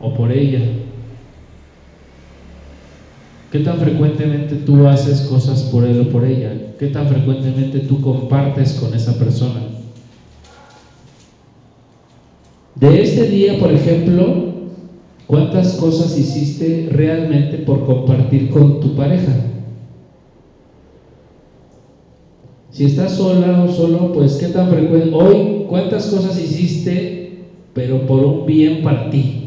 [0.02, 0.62] o por ella.
[3.52, 6.54] ¿Qué tan frecuentemente tú haces cosas por él o por ella?
[6.80, 9.62] ¿Qué tan frecuentemente tú compartes con esa persona?
[12.76, 14.54] De este día, por ejemplo,
[15.28, 19.34] ¿cuántas cosas hiciste realmente por compartir con tu pareja?
[22.70, 25.12] Si estás sola o solo, pues qué tan frecuente.
[25.14, 27.44] Hoy, ¿cuántas cosas hiciste,
[27.74, 29.41] pero por un bien para ti?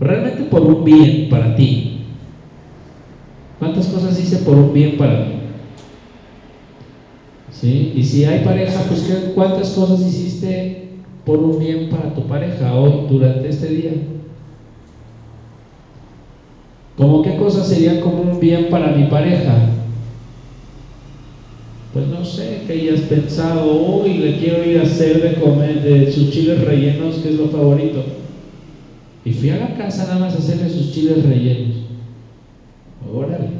[0.00, 2.02] Realmente por un bien para ti.
[3.58, 5.32] ¿Cuántas cosas hice por un bien para mí?
[7.50, 7.92] ¿Sí?
[7.96, 10.90] Y si hay pareja, pues ¿qué, ¿cuántas cosas hiciste
[11.24, 13.92] por un bien para tu pareja hoy, durante este día?
[16.96, 19.70] ¿Cómo qué cosas serían como un bien para mi pareja?
[21.92, 26.12] Pues no sé, que hayas pensado, hoy le quiero ir a hacer de comer de
[26.12, 28.04] sus chiles rellenos, que es lo favorito.
[29.28, 31.76] Y fui a la casa nada más a hacerle sus chiles rellenos.
[33.12, 33.50] Órale.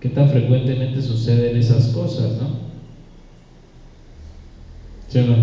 [0.00, 2.48] ¿Qué tan frecuentemente suceden esas cosas, no?
[5.06, 5.36] ¿Sí no?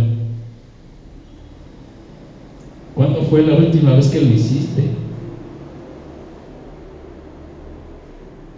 [2.94, 4.84] ¿Cuándo fue fue la última vez que lo hiciste?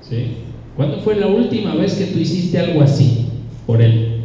[0.10, 0.38] ¿Sí?
[0.76, 3.28] ¿Cuándo fue la última vez que tú hiciste algo así
[3.68, 4.24] por Él?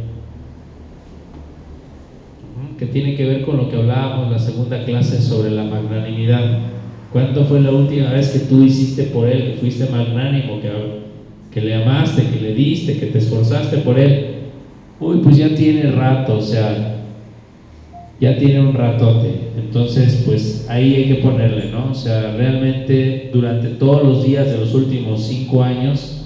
[2.79, 6.59] Que tiene que ver con lo que hablábamos la segunda clase sobre la magnanimidad.
[7.11, 10.71] ¿Cuándo fue la última vez que tú hiciste por Él, que fuiste magnánimo, que,
[11.51, 14.27] que le amaste, que le diste, que te esforzaste por Él?
[14.99, 17.01] Uy, pues ya tiene rato, o sea,
[18.19, 19.33] ya tiene un ratote.
[19.57, 21.91] Entonces, pues ahí hay que ponerle, ¿no?
[21.91, 26.21] O sea, realmente durante todos los días de los últimos cinco años,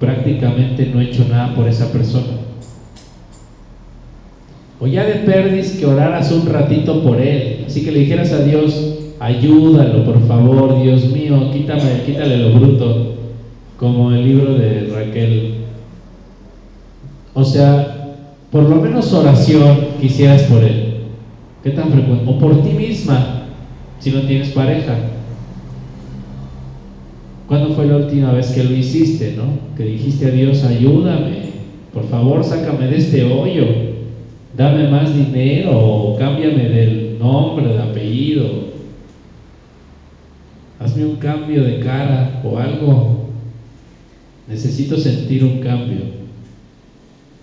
[0.00, 2.32] prácticamente no he hecho nada por esa persona.
[4.84, 7.64] O ya de perdis que oraras un ratito por él.
[7.66, 13.14] Así que le dijeras a Dios, ayúdalo, por favor, Dios mío, quítame, quítale lo bruto.
[13.78, 15.54] Como el libro de Raquel.
[17.32, 18.14] O sea,
[18.50, 20.96] por lo menos oración quisieras por él.
[21.62, 22.30] ¿Qué tan frecuente?
[22.30, 23.46] O por ti misma,
[24.00, 24.98] si no tienes pareja.
[27.48, 29.44] ¿Cuándo fue la última vez que lo hiciste, no?
[29.78, 31.54] Que dijiste a Dios, ayúdame,
[31.94, 33.93] por favor, sácame de este hoyo,
[34.56, 38.74] dame más dinero, o cámbiame del nombre, de apellido,
[40.78, 43.24] hazme un cambio de cara o algo.
[44.46, 46.00] Necesito sentir un cambio.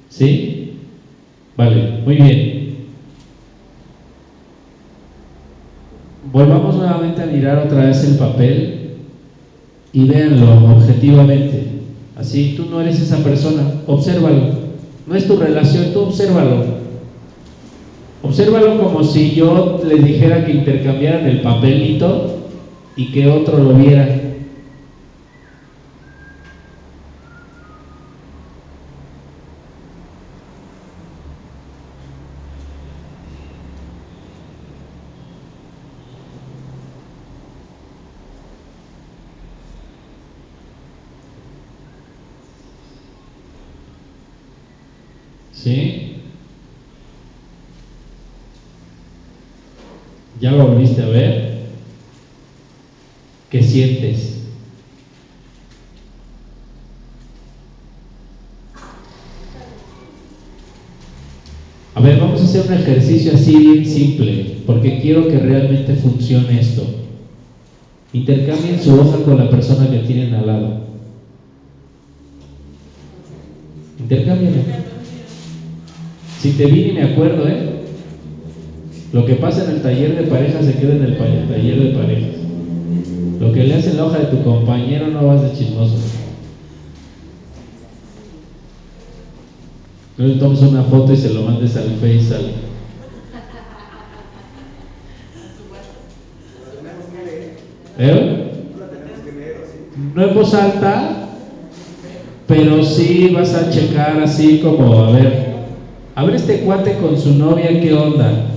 [0.09, 0.73] ¿Sí?
[1.57, 2.61] Vale, muy bien.
[6.31, 8.91] Volvamos nuevamente a mirar otra vez el papel
[9.91, 11.63] y véanlo objetivamente.
[12.15, 14.61] Así, tú no eres esa persona, obsérvalo.
[15.07, 16.70] No es tu relación, tú obsérvalo.
[18.23, 22.49] Obsérvalo como si yo les dijera que intercambiaran el papelito
[22.95, 24.21] y que otro lo viera.
[45.51, 46.01] ¿Sí?
[50.41, 51.51] ¿Ya lo volviste a ver?
[53.51, 54.39] ¿Qué sientes?
[61.93, 66.59] A ver, vamos a hacer un ejercicio así bien simple, porque quiero que realmente funcione
[66.59, 66.87] esto.
[68.11, 70.81] Intercambien su hoja con la persona que tienen al lado.
[73.99, 74.63] Intercambienla.
[76.39, 77.80] Si te vi ni me acuerdo, ¿eh?
[79.13, 82.35] Lo que pasa en el taller de pareja se queda en el taller de parejas.
[83.41, 85.97] Lo que leas en la hoja de tu compañero no vas de chismoso.
[90.17, 92.45] No le tomes una foto y se lo mandes al Face al...
[97.99, 98.37] ¿Eh?
[100.15, 101.27] No en voz alta,
[102.47, 105.51] pero sí vas a checar así como, a ver,
[106.15, 108.50] a ver este cuate con su novia, ¿qué onda?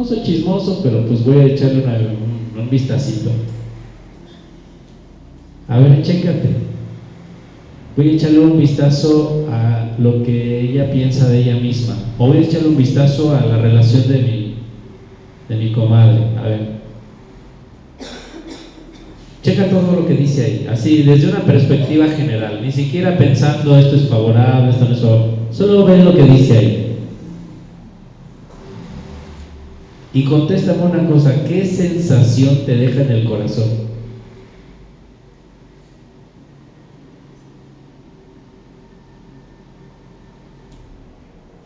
[0.00, 3.32] No soy chismoso, pero pues voy a echarle un, un vistacito.
[5.68, 6.48] A ver, chécate.
[7.98, 11.96] Voy a echarle un vistazo a lo que ella piensa de ella misma.
[12.16, 14.54] O voy a echarle un vistazo a la relación de mi,
[15.50, 16.22] de mi comadre.
[16.38, 16.80] A ver.
[19.42, 23.96] Checa todo lo que dice ahí, así, desde una perspectiva general, ni siquiera pensando esto
[23.96, 26.89] es favorable, esto no es favorable, solo ve lo que dice ahí.
[30.12, 33.90] Y contéstame una cosa, ¿qué sensación te deja en el corazón?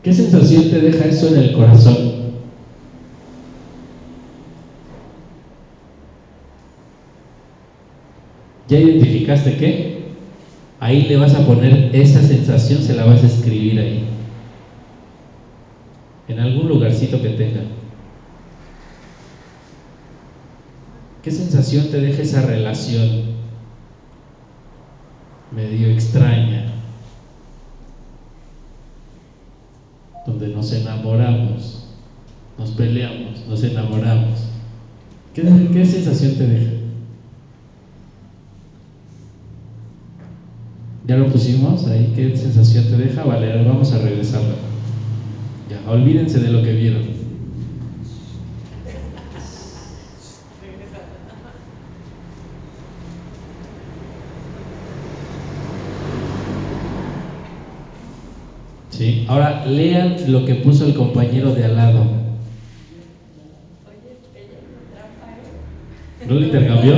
[0.02, 2.12] ¿Qué sensación te deja eso en el corazón?
[8.68, 10.04] ¿Ya identificaste qué?
[10.80, 14.04] Ahí le vas a poner esa sensación, se la vas a escribir ahí.
[16.28, 17.73] En algún lugarcito que tenga.
[21.24, 23.22] ¿Qué sensación te deja esa relación?
[25.56, 26.66] Medio extraña.
[30.26, 31.86] Donde nos enamoramos,
[32.58, 34.38] nos peleamos, nos enamoramos.
[35.32, 35.44] ¿Qué,
[35.86, 36.72] sensación te deja?
[41.06, 42.12] ¿Ya lo pusimos ahí?
[42.14, 43.24] ¿Qué sensación te deja?
[43.24, 44.56] Vale, vamos a regresarla.
[45.70, 47.13] Ya, olvídense de lo que vieron.
[58.96, 59.24] ¿Sí?
[59.28, 62.04] Ahora lean lo que puso el compañero de al lado.
[66.28, 66.94] ¿No le intercambió?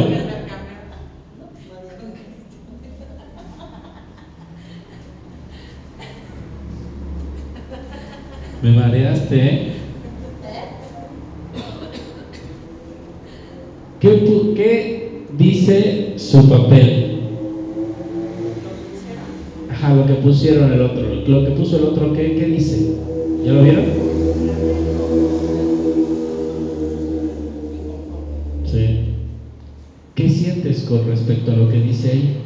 [8.62, 9.72] Me mareaste, ¿eh?
[14.01, 17.16] ¿Qué, ¿Qué dice su papel?
[19.87, 21.03] Ajá, lo que pusieron el otro.
[21.28, 22.97] Lo que puso el otro, ¿qué, qué dice?
[23.45, 23.84] ¿Ya lo vieron?
[28.64, 29.14] Sí.
[30.16, 32.37] ¿Qué sientes con respecto a lo que dice ahí?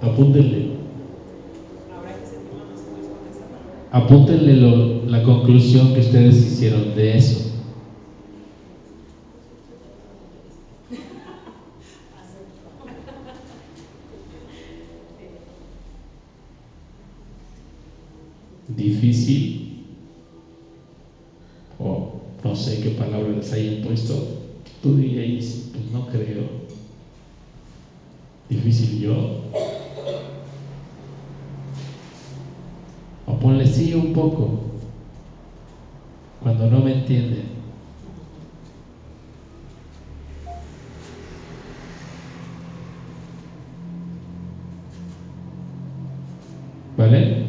[0.00, 0.70] Apúntenle.
[3.90, 7.50] Apúntenle la conclusión que ustedes hicieron de eso.
[18.80, 19.84] Difícil.
[21.78, 22.12] O
[22.44, 24.14] no sé qué palabra les hayan puesto.
[24.82, 26.44] Tú dirías, pues no creo.
[28.48, 29.40] Difícil yo.
[33.26, 34.60] O ponle sí un poco.
[36.68, 37.44] No me entienden.
[46.96, 47.46] ¿Vale?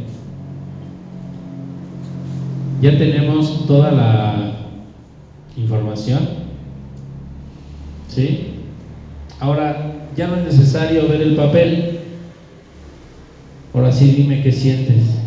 [2.81, 4.55] Ya tenemos toda la
[5.55, 6.27] información.
[8.07, 8.55] ¿Sí?
[9.39, 11.99] Ahora, ya no es necesario ver el papel.
[13.73, 15.17] Ahora sí dime qué sientes.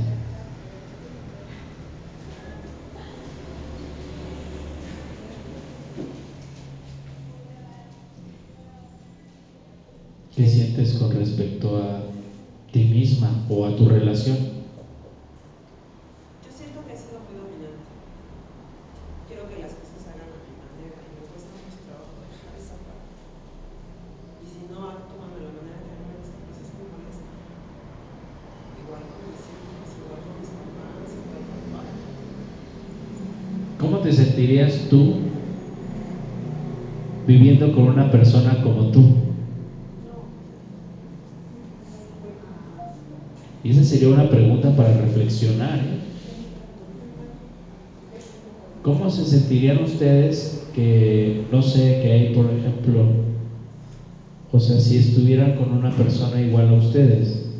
[10.36, 12.00] ¿Qué sientes con respecto a
[12.72, 14.34] ti misma o a tu relación?
[14.34, 14.40] Yo
[16.50, 17.86] siento que he sido muy dominante.
[19.30, 22.50] Quiero que las cosas se hagan a mi manera y me cuesta mucho trabajo dejar
[22.58, 23.14] esa parte.
[24.42, 26.90] Y si no actúan de la manera que a mí me gusta, pues eso me
[26.90, 27.30] molesta.
[28.74, 31.94] Igual con mis hijos, igual con mis papás, igual con todo.
[33.78, 35.30] ¿Cómo te sentirías tú
[37.22, 39.22] viviendo con una persona como tú?
[43.64, 45.78] Y esa sería una pregunta para reflexionar.
[45.78, 46.00] ¿eh?
[48.82, 53.06] ¿Cómo se sentirían ustedes que, no sé, que hay, por ejemplo,
[54.50, 57.50] o sea, si estuvieran con una persona igual a ustedes?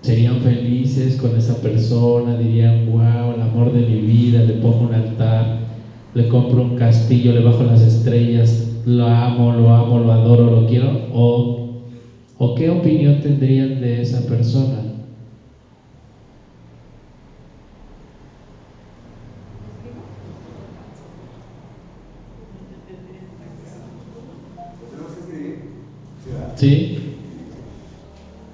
[0.00, 2.38] ¿Serían felices con esa persona?
[2.38, 5.58] ¿Dirían, wow, el amor de mi vida, le pongo un altar,
[6.14, 10.66] le compro un castillo, le bajo las estrellas, lo amo, lo amo, lo adoro, lo
[10.66, 11.08] quiero?
[11.12, 11.63] ¿O,
[12.38, 14.82] o qué opinión tendrían de esa persona?
[26.56, 26.98] Sí.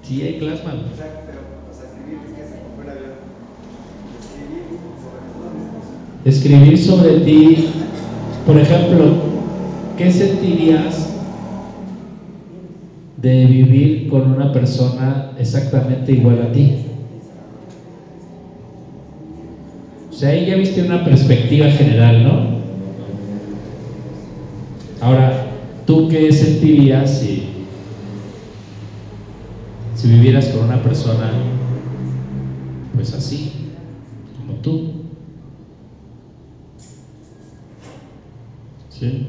[0.03, 0.21] ¿Sí?
[0.23, 0.39] Hay.
[6.23, 7.69] Escribir sobre ti,
[8.45, 9.15] por ejemplo,
[9.97, 11.10] ¿qué sentirías
[13.21, 16.77] de vivir con una persona exactamente igual a ti?
[20.09, 22.51] O sea, ahí ya viste una perspectiva general, ¿no?
[25.01, 25.47] Ahora,
[25.85, 27.47] ¿tú qué sentirías si,
[30.03, 31.31] vivieras con una persona
[32.93, 33.51] pues así,
[34.37, 34.91] como tú?
[38.89, 39.27] ¿Sí?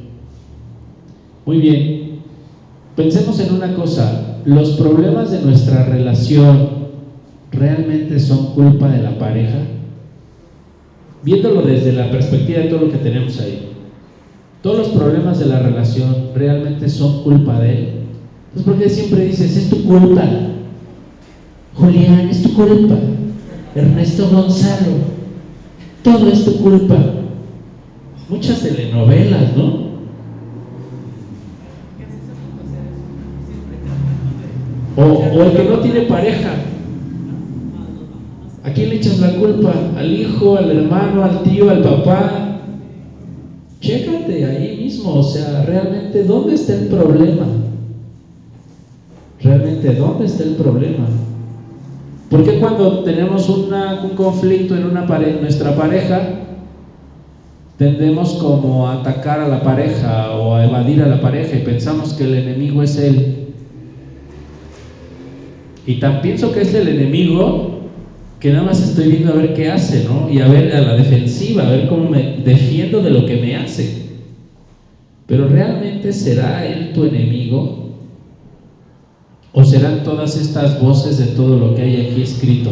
[1.46, 2.11] Muy bien.
[2.96, 6.82] Pensemos en una cosa, los problemas de nuestra relación
[7.52, 9.58] realmente son culpa de la pareja?
[11.22, 13.68] Viéndolo desde la perspectiva de todo lo que tenemos ahí.
[14.62, 17.88] Todos los problemas de la relación realmente son culpa de él.
[18.48, 20.24] Entonces, ¿por qué siempre dices, es tu culpa?
[21.74, 22.96] Julián, es tu culpa.
[23.74, 24.92] Ernesto Gonzalo,
[26.02, 26.96] todo es tu culpa.
[28.28, 29.91] Muchas telenovelas, ¿no?
[34.96, 36.50] O, el que no tiene pareja.
[38.64, 39.72] ¿A quién le echas la culpa?
[39.96, 42.48] ¿Al hijo, al hermano, al tío, al papá?
[43.80, 47.46] Chécate ahí mismo, o sea, realmente, ¿dónde está el problema?
[49.42, 51.06] Realmente, ¿dónde está el problema?
[52.30, 56.22] ¿Por qué cuando tenemos una- un conflicto en una pare- nuestra pareja,
[57.76, 62.14] tendemos como a atacar a la pareja o a evadir a la pareja y pensamos
[62.14, 63.41] que el enemigo es él?
[65.86, 67.72] Y tan pienso que es el enemigo
[68.38, 70.28] que nada más estoy viendo a ver qué hace, ¿no?
[70.28, 73.56] Y a ver a la defensiva, a ver cómo me defiendo de lo que me
[73.56, 74.02] hace.
[75.26, 77.90] Pero realmente será él tu enemigo
[79.52, 82.70] o serán todas estas voces de todo lo que hay aquí escrito.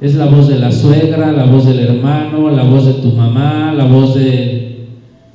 [0.00, 3.72] Es la voz de la suegra, la voz del hermano, la voz de tu mamá,
[3.72, 4.86] la voz de...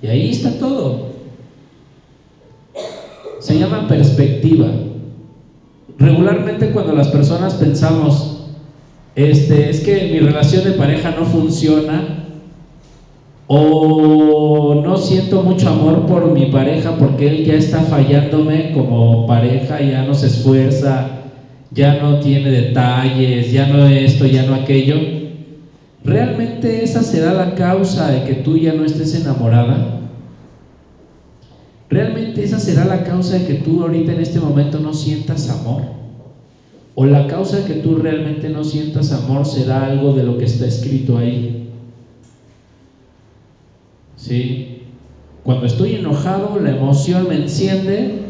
[0.04, 1.08] Y ahí está todo.
[3.40, 4.68] Se llama perspectiva.
[6.02, 8.48] Regularmente cuando las personas pensamos,
[9.16, 12.22] este, es que mi relación de pareja no funciona,
[13.46, 19.82] o no siento mucho amor por mi pareja porque él ya está fallándome como pareja,
[19.82, 21.10] ya no se esfuerza,
[21.70, 24.96] ya no tiene detalles, ya no esto, ya no aquello.
[26.04, 30.01] ¿Realmente esa será la causa de que tú ya no estés enamorada?
[31.92, 35.82] ¿Realmente esa será la causa de que tú ahorita en este momento no sientas amor?
[36.96, 40.46] ¿O la causa de que tú realmente no sientas amor será algo de lo que
[40.46, 41.70] está escrito ahí?
[44.16, 44.84] ¿Sí?
[45.44, 48.22] Cuando estoy enojado, la emoción me enciende,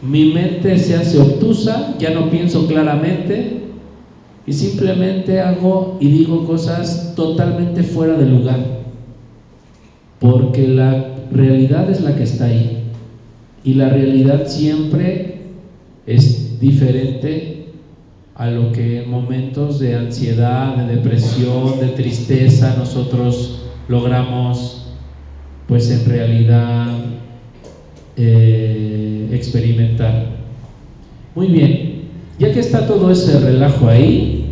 [0.00, 3.64] mi mente se hace obtusa, ya no pienso claramente
[4.46, 8.60] y simplemente hago y digo cosas totalmente fuera de lugar,
[10.20, 12.77] porque la realidad es la que está ahí
[13.64, 15.40] y la realidad siempre
[16.06, 17.66] es diferente
[18.34, 24.86] a lo que en momentos de ansiedad, de depresión, de tristeza nosotros logramos
[25.66, 26.98] pues en realidad
[28.16, 30.38] eh, experimentar.
[31.34, 32.02] Muy bien,
[32.38, 34.46] ya que está todo ese relajo ahí,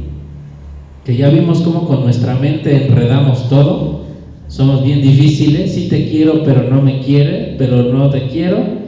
[1.04, 4.04] que ya vimos cómo con nuestra mente enredamos todo,
[4.48, 8.85] somos bien difíciles, sí te quiero pero no me quiere, pero no te quiero,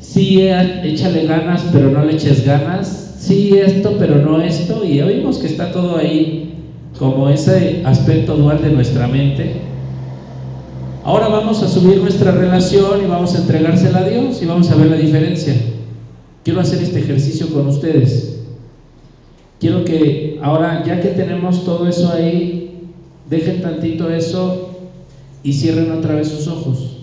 [0.00, 5.06] sí échale ganas pero no le eches ganas, sí esto pero no esto, y ya
[5.06, 6.54] vimos que está todo ahí
[6.98, 9.68] como ese aspecto dual de nuestra mente
[11.08, 14.76] Ahora vamos a subir nuestra relación y vamos a entregársela a Dios y vamos a
[14.76, 15.54] ver la diferencia.
[16.44, 18.40] Quiero hacer este ejercicio con ustedes.
[19.58, 22.90] Quiero que ahora, ya que tenemos todo eso ahí,
[23.30, 24.80] dejen tantito eso
[25.42, 26.97] y cierren otra vez sus ojos.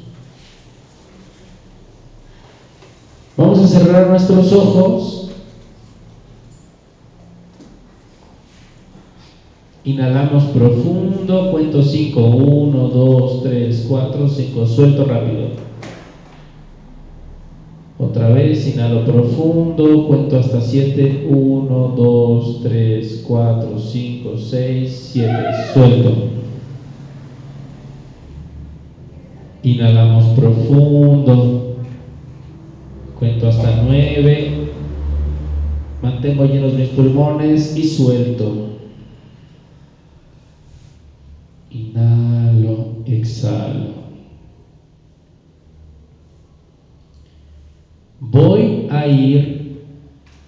[3.37, 5.15] Vamos a cerrar nuestros ojos
[9.85, 15.49] Inhalamos profundo, cuento 5, 1, 2, 3, 4, 5, suelto rápido.
[17.99, 25.33] Otra vez, inhalo profundo, cuento hasta 7, 1, 2, 3, 4, 5, 6, 7,
[25.71, 26.11] suelto.
[29.61, 31.74] Inhalamos profundo,
[33.19, 34.69] cuento hasta 9,
[36.01, 38.69] mantengo llenos mis pulmones y suelto.
[41.71, 44.05] Inhalo, exhalo.
[48.19, 49.81] Voy a ir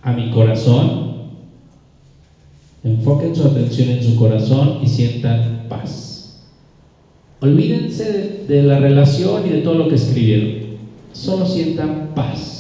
[0.02, 1.08] a mi corazón.
[2.84, 6.44] Enfoquen su atención en su corazón y sientan paz.
[7.42, 10.78] Olvídense de, la relación y de todo lo que escribieron.
[11.12, 12.57] Solo sientan paz.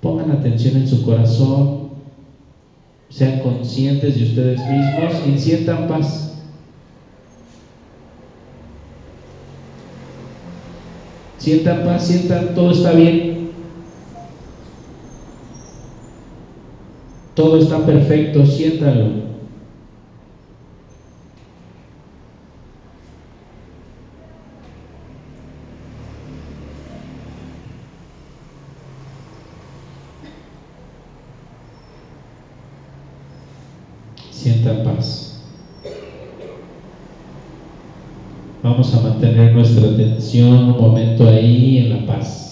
[0.00, 1.90] Pongan atención en su corazón.
[3.08, 6.26] Sean conscientes de ustedes mismos y sientan paz.
[11.38, 13.36] Sientan paz, sientan, todo está bien.
[17.36, 19.26] Todo está perfecto, siéntanlo.
[34.32, 35.42] Sientan paz.
[38.62, 42.46] Vamos a mantener nuestra atención un momento ahí en la paz.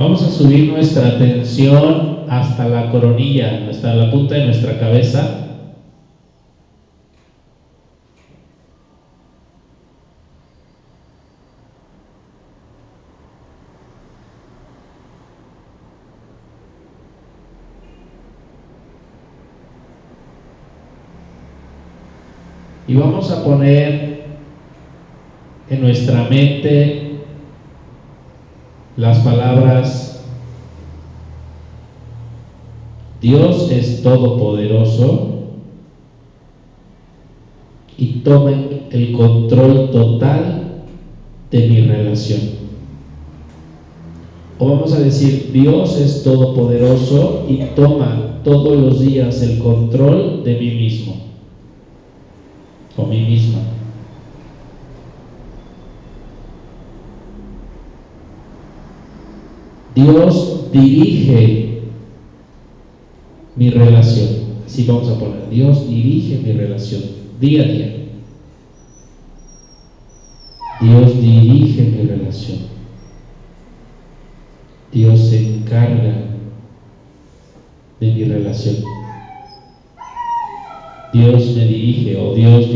[0.00, 5.46] Vamos a subir nuestra atención hasta la coronilla, hasta la punta de nuestra cabeza.
[22.86, 24.24] Y vamos a poner
[25.68, 27.20] en nuestra mente
[28.96, 30.09] las palabras
[33.20, 35.28] Dios es todopoderoso
[37.98, 40.84] y tomen el control total
[41.50, 42.40] de mi relación.
[44.58, 50.58] O vamos a decir, Dios es todopoderoso y toma todos los días el control de
[50.58, 51.14] mí mismo
[52.96, 53.58] o mí misma.
[59.94, 61.69] Dios dirige
[63.56, 64.50] mi relación.
[64.66, 67.96] Así vamos a poner, Dios dirige mi relación día a día.
[70.82, 72.58] Dios dirige mi relación.
[74.92, 76.14] Dios se encarga
[77.98, 78.76] de mi relación.
[81.12, 82.74] Dios me dirige o Dios me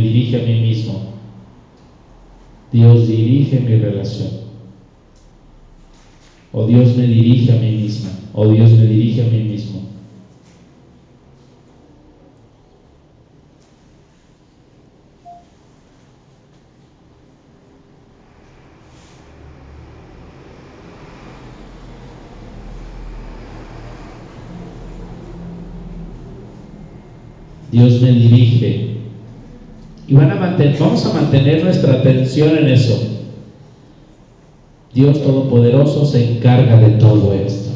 [0.00, 1.00] dirige a mí mismo.
[2.70, 4.42] Dios dirige mi relación.
[6.52, 8.10] O Dios me dirige a mí misma.
[8.34, 9.91] O Dios me dirige a mí mismo.
[27.72, 28.96] Dios me dirige.
[30.06, 33.12] Y van a mantener, vamos a mantener nuestra atención en eso.
[34.94, 37.70] Dios Todopoderoso se encarga de todo esto.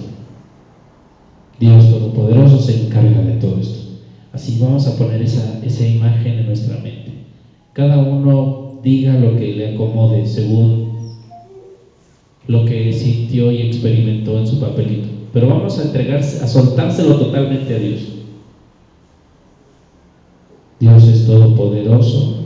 [1.59, 3.79] Dios Todopoderoso se encarga de todo esto.
[4.35, 7.13] Así vamos a poner esa, esa imagen en nuestra mente.
[7.73, 10.87] Cada uno diga lo que le acomode según
[12.47, 15.09] lo que sintió y experimentó en su papelito.
[15.33, 18.17] Pero vamos a entregarse, a soltárselo totalmente a Dios.
[20.79, 22.37] Dios es todopoderoso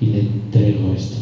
[0.00, 1.16] y le entrego esto.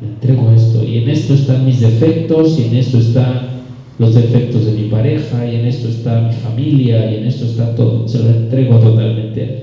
[0.00, 3.54] Le entrego esto y en esto están mis defectos y en esto están
[3.98, 7.74] los defectos de mi pareja y en esto está mi familia y en esto está
[7.74, 8.06] todo.
[8.08, 9.60] Se lo entrego totalmente a Él.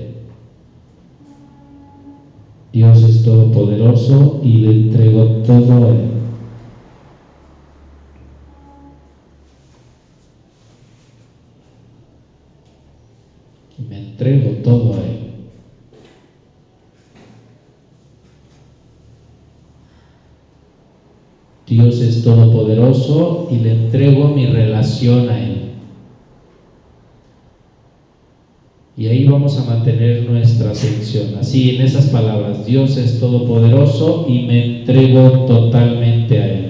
[2.72, 6.21] Dios es todopoderoso y le entrego todo a Él.
[14.22, 15.18] Entrego todo a Él.
[21.66, 25.58] Dios es todopoderoso y le entrego mi relación a Él.
[28.96, 34.46] Y ahí vamos a mantener nuestra sección, así en esas palabras, Dios es todopoderoso y
[34.46, 36.61] me entrego totalmente a Él.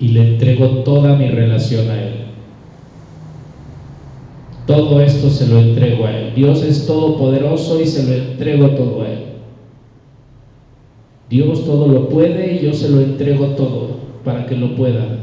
[0.00, 2.14] Y le entrego toda mi relación a Él.
[4.66, 6.34] Todo esto se lo entrego a Él.
[6.34, 9.18] Dios es todopoderoso y se lo entrego todo a Él.
[11.28, 15.18] Dios todo lo puede y yo se lo entrego todo para que lo pueda.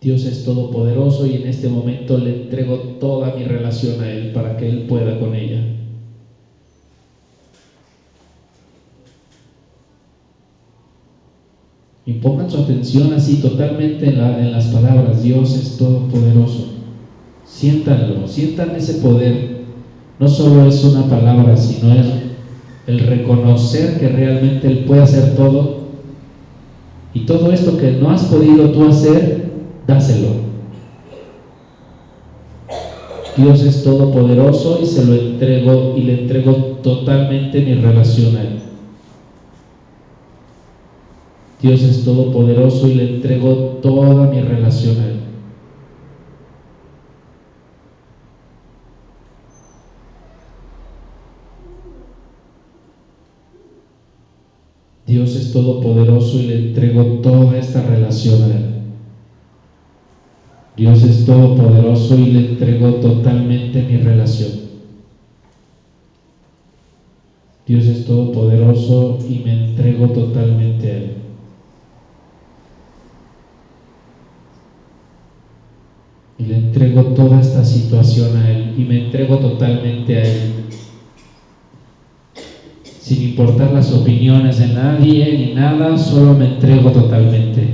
[0.00, 4.56] Dios es todopoderoso y en este momento le entrego toda mi relación a Él para
[4.56, 5.83] que Él pueda con ella.
[12.06, 16.66] Y pongan su atención así totalmente en, las palabras, Dios es todopoderoso.
[17.46, 19.64] Siéntanlo, sientan ese poder.
[20.18, 22.06] No solo es una palabra, sino es
[22.86, 25.84] el reconocer que realmente Él puede hacer todo.
[27.14, 29.52] Y todo esto que no has podido tú hacer,
[29.86, 30.44] dáselo.
[33.36, 36.52] Dios es todopoderoso y se lo entrego y le entrego
[36.82, 38.73] totalmente mi relación a Él.
[41.64, 45.20] Dios es todopoderoso y le entrego toda mi relación a Él.
[55.06, 58.74] Dios es todopoderoso y le entrego toda esta relación a Él.
[60.76, 64.50] Dios es todopoderoso y le entrego totalmente mi relación.
[67.66, 71.23] Dios es todopoderoso y me entrego totalmente a Él.
[76.38, 80.52] Y le entrego toda esta situación a Él y me entrego totalmente a Él.
[82.82, 87.68] Sin importar las opiniones de nadie ni nada, solo me entrego totalmente.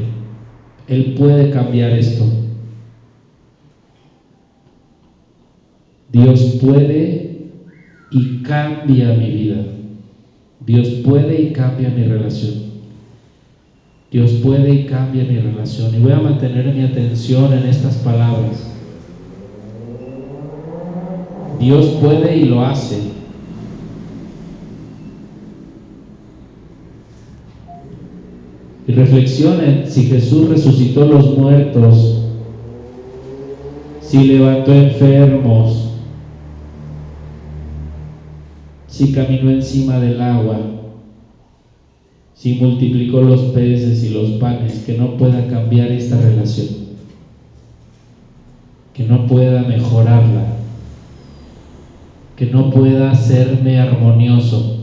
[0.89, 2.25] Él puede cambiar esto.
[6.11, 7.47] Dios puede
[8.11, 9.65] y cambia mi vida.
[10.67, 12.70] Dios puede y cambia mi relación.
[14.11, 15.95] Dios puede y cambia mi relación.
[15.95, 18.67] Y voy a mantener mi atención en estas palabras.
[21.61, 22.99] Dios puede y lo hace.
[28.89, 32.25] Y reflexionen si Jesús resucitó los muertos,
[34.01, 35.93] si levantó enfermos,
[38.89, 40.80] si caminó encima del agua,
[42.41, 46.69] si multiplicó los peces y los panes, que no pueda cambiar esta relación,
[48.95, 50.55] que no pueda mejorarla,
[52.37, 54.79] que no pueda hacerme armonioso,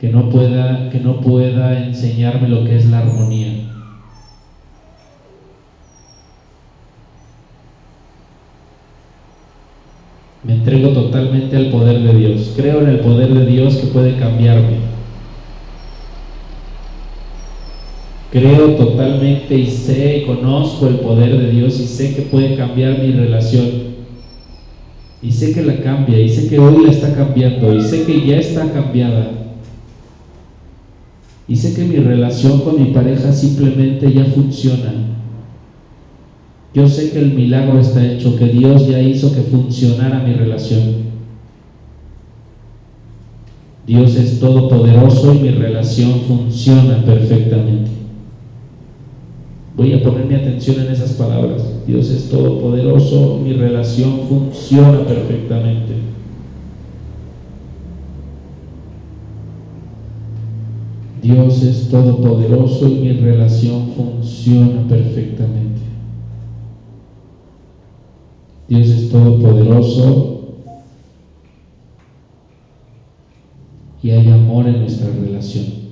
[0.00, 3.70] que no pueda, que no pueda enseñarme lo que es la armonía.
[10.42, 12.54] Me entrego totalmente al poder de Dios.
[12.56, 14.87] Creo en el poder de Dios que puede cambiarme.
[18.30, 22.98] Creo totalmente y sé y conozco el poder de Dios y sé que puede cambiar
[22.98, 23.88] mi relación.
[25.22, 28.26] Y sé que la cambia y sé que hoy la está cambiando y sé que
[28.26, 29.30] ya está cambiada.
[31.48, 34.92] Y sé que mi relación con mi pareja simplemente ya funciona.
[36.74, 41.08] Yo sé que el milagro está hecho, que Dios ya hizo que funcionara mi relación.
[43.86, 47.97] Dios es todopoderoso y mi relación funciona perfectamente.
[49.78, 51.62] Voy a poner mi atención en esas palabras.
[51.86, 55.94] Dios es todopoderoso, mi relación funciona perfectamente.
[61.22, 65.80] Dios es todopoderoso y mi relación funciona perfectamente.
[68.68, 70.40] Dios es todopoderoso
[74.02, 75.87] y hay amor en nuestra relación.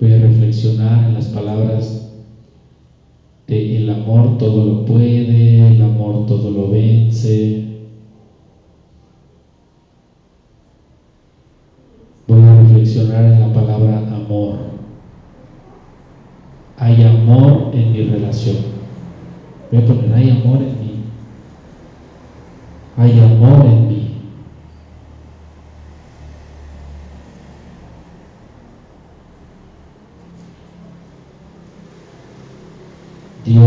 [0.00, 2.12] Voy a reflexionar en las palabras
[3.48, 7.64] de el amor todo lo puede, el amor todo lo vence.
[12.28, 14.58] Voy a reflexionar en la palabra amor.
[16.76, 18.56] Hay amor en mi relación.
[19.72, 20.94] Voy a poner, hay amor en mí.
[22.96, 23.87] Hay amor en mí.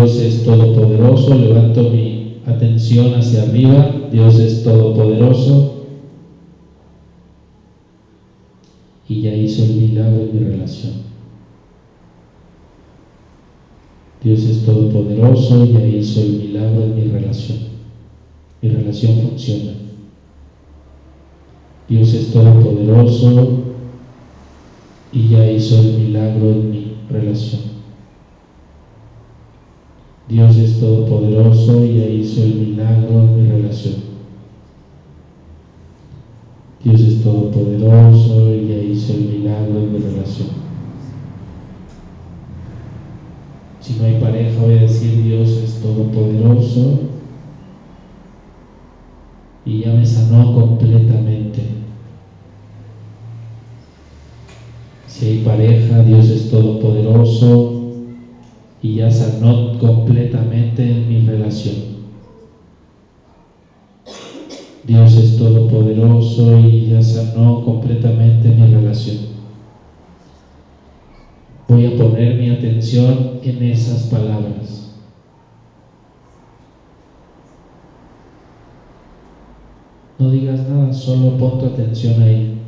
[0.02, 5.86] Dios es todopoderoso, levanto mi atención hacia arriba, Dios es todopoderoso
[9.08, 10.94] y ya hizo el milagro en mi relación.
[14.24, 17.60] Dios es todopoderoso y ya hizo el milagro en mi relación.
[18.60, 19.74] Mi relación funciona.
[21.88, 23.66] Dios es todopoderoso
[25.12, 27.71] y ya hizo el milagro en mi relación.
[30.32, 33.96] Dios es todopoderoso y ya hizo el milagro en mi relación.
[36.82, 40.48] Dios es todopoderoso y ya hizo el milagro en mi relación.
[43.82, 47.00] Si no hay pareja, voy a decir Dios es todopoderoso
[49.66, 51.62] y ya me sanó completamente.
[55.08, 57.81] Si hay pareja, Dios es todopoderoso
[58.82, 61.76] y ya sanó completamente en mi relación.
[64.84, 69.18] Dios es todopoderoso y ya sanó completamente mi relación.
[71.68, 74.96] Voy a poner mi atención en esas palabras.
[80.18, 82.61] No digas nada, solo pon tu atención ahí.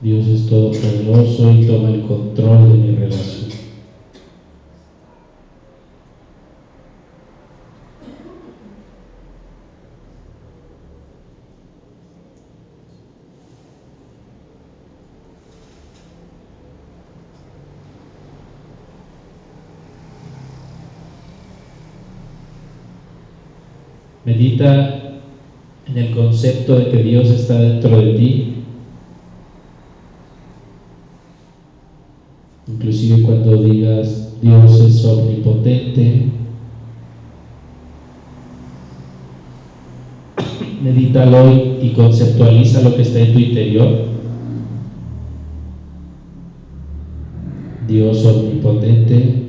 [0.00, 3.46] Dios es todopoderoso y toma el control de mi relación.
[24.26, 25.20] Medita
[25.86, 28.52] en el concepto de que Dios está dentro de ti.
[32.68, 36.24] Inclusive cuando digas Dios es omnipotente,
[41.16, 43.88] medítalo y conceptualiza lo que está en tu interior.
[47.88, 49.45] Dios omnipotente,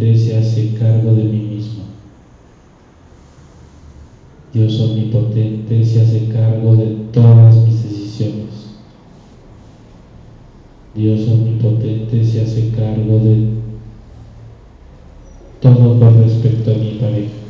[0.00, 1.82] omnipotente se hace cargo de mí mismo.
[4.52, 8.70] Dios omnipotente se hace cargo de todas mis decisiones.
[10.94, 13.48] Dios omnipotente se hace cargo de
[15.60, 17.40] todo con respecto a mi pareja.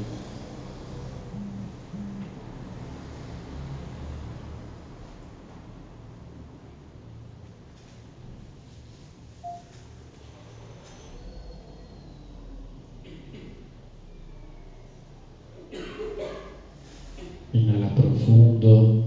[17.53, 19.05] Inhala profundo.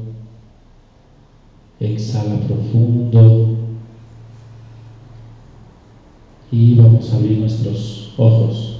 [1.79, 3.57] Exhala profundo.
[6.51, 8.79] Y vamos a abrir nuestros ojos.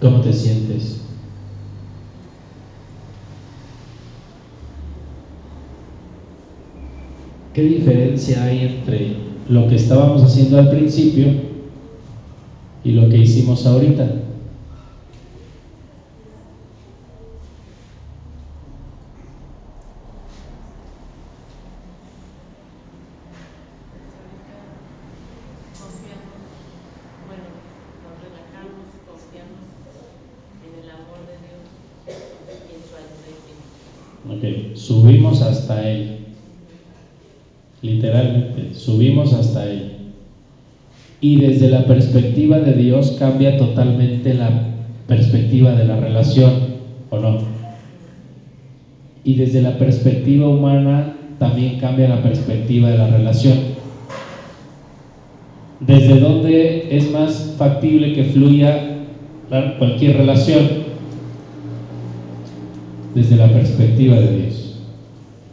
[0.00, 0.98] ¿Cómo te sientes?
[7.54, 9.16] ¿Qué diferencia hay entre
[9.48, 11.26] lo que estábamos haciendo al principio
[12.84, 14.04] y lo que hicimos ahorita?
[14.04, 14.14] Pues
[24.14, 24.54] ahorita
[25.80, 26.38] confiamos,
[27.26, 27.48] bueno,
[28.04, 29.66] nos relajamos, confiamos
[30.62, 31.64] en el amor de Dios
[32.06, 33.74] y en su ayuda infinita.
[34.30, 36.14] Ok, subimos hasta Él.
[37.80, 39.92] Literalmente, subimos hasta Él.
[41.20, 44.68] Y desde la perspectiva de Dios cambia totalmente la
[45.08, 46.52] perspectiva de la relación,
[47.10, 47.38] ¿o no?
[49.24, 53.58] Y desde la perspectiva humana también cambia la perspectiva de la relación.
[55.80, 58.98] ¿Desde dónde es más factible que fluya
[59.78, 60.88] cualquier relación?
[63.14, 64.80] Desde la perspectiva de Dios.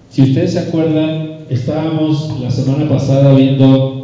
[0.09, 3.94] Si ustedes se acuerdan, estábamos la semana pasada viendo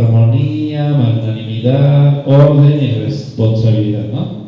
[0.00, 4.40] armonía, magnanimidad, orden y responsabilidad, ¿no?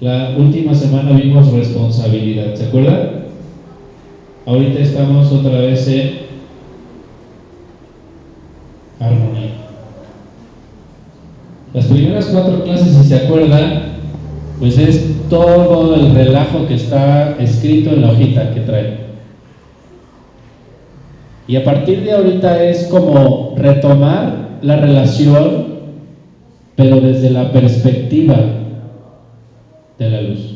[0.00, 3.24] La última semana vimos responsabilidad, ¿se acuerdan?
[4.46, 6.10] Ahorita estamos otra vez en
[9.00, 9.50] armonía.
[11.72, 13.94] Las primeras cuatro clases, si se acuerdan,
[14.60, 19.03] pues es todo el relajo que está escrito en la hojita que trae.
[21.46, 25.66] Y a partir de ahorita es como retomar la relación,
[26.76, 28.36] pero desde la perspectiva
[29.98, 30.54] de la luz.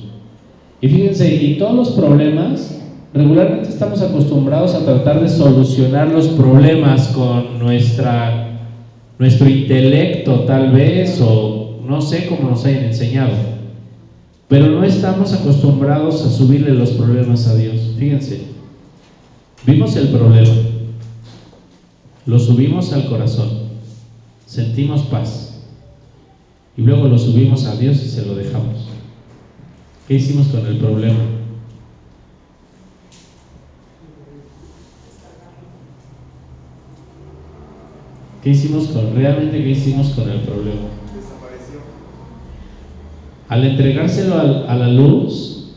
[0.81, 2.81] Y fíjense, y todos los problemas,
[3.12, 8.60] regularmente estamos acostumbrados a tratar de solucionar los problemas con nuestra,
[9.19, 13.32] nuestro intelecto tal vez, o no sé cómo nos hayan enseñado.
[14.48, 17.94] Pero no estamos acostumbrados a subirle los problemas a Dios.
[17.98, 18.40] Fíjense,
[19.66, 20.55] vimos el problema,
[22.29, 23.49] lo subimos al corazón,
[24.45, 25.63] sentimos paz,
[26.77, 28.87] y luego lo subimos a Dios y se lo dejamos.
[30.07, 31.21] ¿Qué hicimos con el problema?
[38.43, 40.89] ¿Qué hicimos con realmente qué hicimos con el problema?
[41.15, 41.81] Desapareció.
[43.49, 45.73] Al entregárselo al- a, la luz,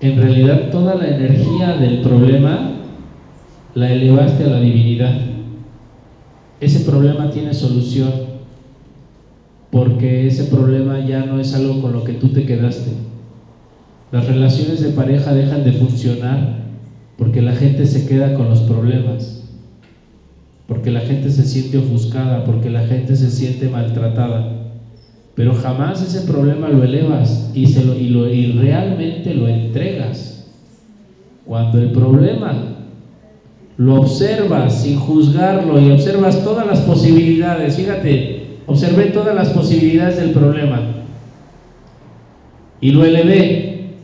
[0.00, 2.72] en realidad toda la energía del problema
[3.74, 5.37] la elevaste a la divinidad.
[6.60, 8.12] Ese problema tiene solución
[9.70, 12.92] porque ese problema ya no es algo con lo que tú te quedaste.
[14.12, 16.64] Las relaciones de pareja dejan de funcionar
[17.16, 19.34] porque la gente se queda con los problemas.
[20.66, 24.52] porque la gente se siente ofuscada, porque la gente se siente maltratada.
[25.34, 30.44] Pero jamás ese problema lo elevas y, se lo, y, lo, y realmente lo entregas.
[31.46, 32.67] Cuando el problema
[33.78, 40.32] lo observas sin juzgarlo y observas todas las posibilidades, fíjate, observé todas las posibilidades del
[40.32, 40.98] problema
[42.80, 43.94] y lo elevé.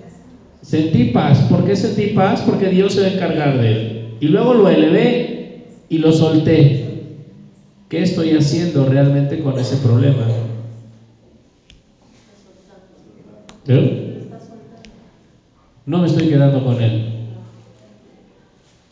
[0.63, 1.39] Sentí paz.
[1.51, 2.43] ¿Por qué sentí paz?
[2.47, 4.15] Porque Dios se va a encargar de él.
[4.21, 6.85] Y luego lo elevé y lo solté.
[7.89, 10.25] ¿Qué estoy haciendo realmente con ese problema?
[15.87, 17.14] No me estoy quedando con él.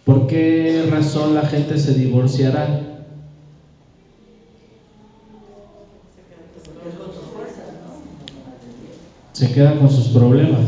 [0.04, 2.80] ¿Por qué razón la gente se divorciará?
[9.32, 10.66] Se queda con sus problemas.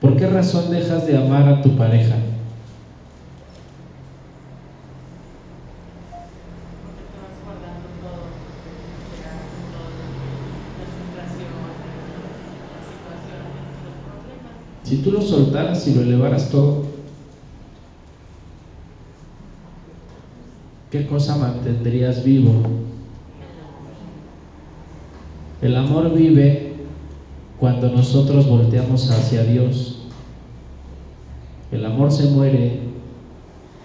[0.00, 2.16] ¿Por qué razón dejas de amar a tu pareja?
[14.88, 16.84] Si tú lo soltaras y lo elevaras todo,
[20.90, 22.54] ¿qué cosa mantendrías vivo?
[25.60, 26.72] El amor vive
[27.60, 30.06] cuando nosotros volteamos hacia Dios.
[31.70, 32.80] El amor se muere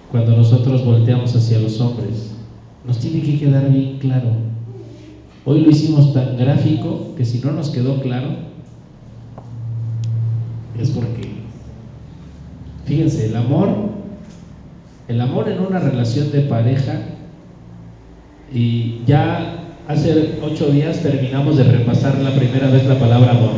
[0.10, 2.32] cuando nosotros volteamos hacia los hombres.
[2.88, 4.30] Nos tiene que quedar bien claro.
[5.44, 8.43] Hoy lo hicimos tan gráfico que si no nos quedó claro,
[10.80, 11.30] es porque,
[12.86, 13.70] fíjense, el amor,
[15.08, 17.00] el amor en una relación de pareja,
[18.52, 23.52] y ya hace ocho días terminamos de repasar la primera vez la palabra amor.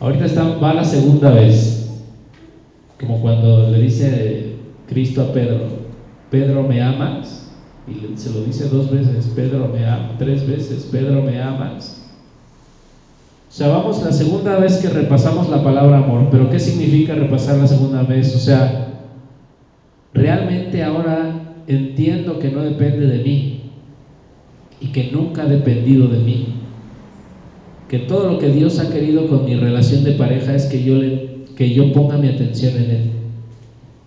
[0.00, 1.90] Ahorita está, va la segunda vez,
[3.00, 4.56] como cuando le dice
[4.88, 5.84] Cristo a Pedro,
[6.30, 7.48] Pedro me amas,
[7.86, 12.03] y se lo dice dos veces, Pedro me ama, tres veces, Pedro me amas.
[13.54, 17.56] O sea, vamos la segunda vez que repasamos la palabra amor, pero ¿qué significa repasar
[17.56, 18.34] la segunda vez?
[18.34, 18.98] O sea,
[20.12, 23.60] realmente ahora entiendo que no depende de mí
[24.80, 26.46] y que nunca ha dependido de mí.
[27.88, 30.96] Que todo lo que Dios ha querido con mi relación de pareja es que yo,
[30.96, 33.10] le, que yo ponga mi atención en Él.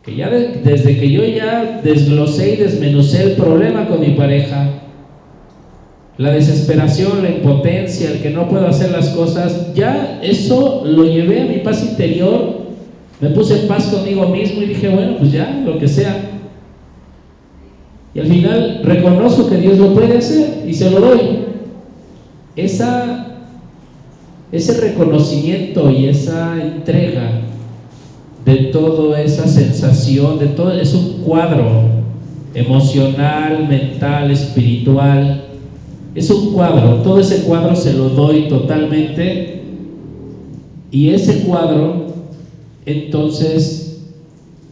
[0.03, 4.67] Que ya desde que yo ya desglosé y desmenucé el problema con mi pareja,
[6.18, 11.41] la desesperación, la impotencia, el que no puedo hacer las cosas, ya eso lo llevé
[11.41, 12.57] a mi paz interior,
[13.22, 16.31] me puse en paz conmigo mismo y dije, bueno, pues ya, lo que sea.
[18.14, 21.19] Y al final reconozco que Dios lo puede hacer y se lo doy.
[22.56, 23.27] Esa,
[24.52, 27.41] ese reconocimiento y esa entrega
[28.44, 31.89] de toda esa sensación, de todo, es un cuadro
[32.56, 35.46] emocional, mental, espiritual,
[36.18, 39.61] es un cuadro, todo ese cuadro se lo doy totalmente
[40.89, 42.07] y ese cuadro
[42.88, 43.99] entonces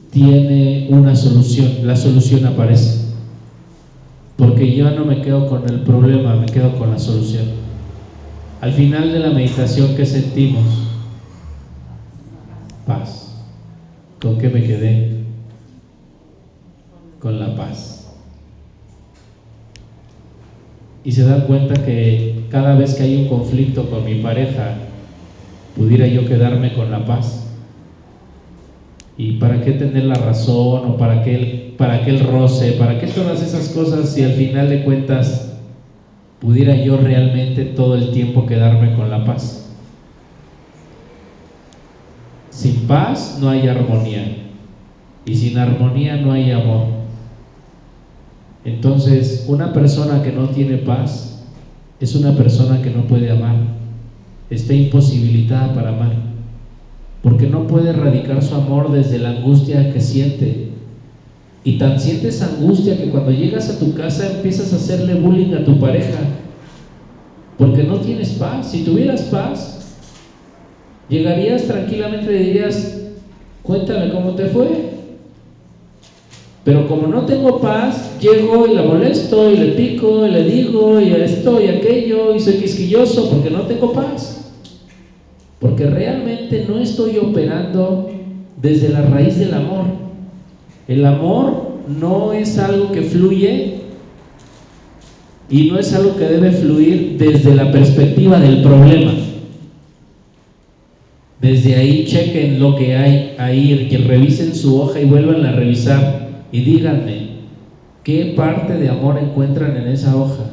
[0.10, 3.02] tiene una solución, la solución aparece.
[4.38, 7.46] Porque yo no me quedo con el problema, me quedo con la solución.
[8.60, 10.64] Al final de la meditación que sentimos,
[12.88, 13.44] paz.
[14.20, 15.26] ¿Con qué me quedé?
[17.20, 18.05] Con la paz
[21.06, 24.74] y se dan cuenta que cada vez que hay un conflicto con mi pareja,
[25.76, 27.48] pudiera yo quedarme con la paz.
[29.16, 32.74] ¿Y para qué tener la razón o para qué para qué el roce?
[32.74, 35.54] ¿Para qué todas esas cosas si al final de cuentas
[36.40, 39.74] pudiera yo realmente todo el tiempo quedarme con la paz?
[42.50, 44.38] Sin paz no hay armonía
[45.26, 46.95] y sin armonía no hay amor.
[48.66, 51.40] Entonces, una persona que no tiene paz
[52.00, 53.58] es una persona que no puede amar,
[54.50, 56.14] está imposibilitada para amar,
[57.22, 60.70] porque no puede erradicar su amor desde la angustia que siente.
[61.64, 65.64] Y tan sientes angustia que cuando llegas a tu casa empiezas a hacerle bullying a
[65.64, 66.20] tu pareja,
[67.60, 68.72] porque no tienes paz.
[68.72, 69.78] Si tuvieras paz,
[71.08, 73.00] llegarías tranquilamente y dirías,
[73.62, 74.85] cuéntame cómo te fue,
[76.66, 81.00] pero como no tengo paz, llego y la molesto y le pico y le digo
[81.00, 84.52] y esto y aquello y soy quisquilloso porque no tengo paz.
[85.60, 88.10] Porque realmente no estoy operando
[88.60, 89.86] desde la raíz del amor.
[90.88, 93.76] El amor no es algo que fluye
[95.52, 99.14] y no es algo que debe fluir desde la perspectiva del problema.
[101.40, 106.25] Desde ahí chequen lo que hay ahí, que revisen su hoja y vuelvan a revisar
[106.56, 107.28] y díganme
[108.02, 110.46] qué parte de amor encuentran en esa hoja.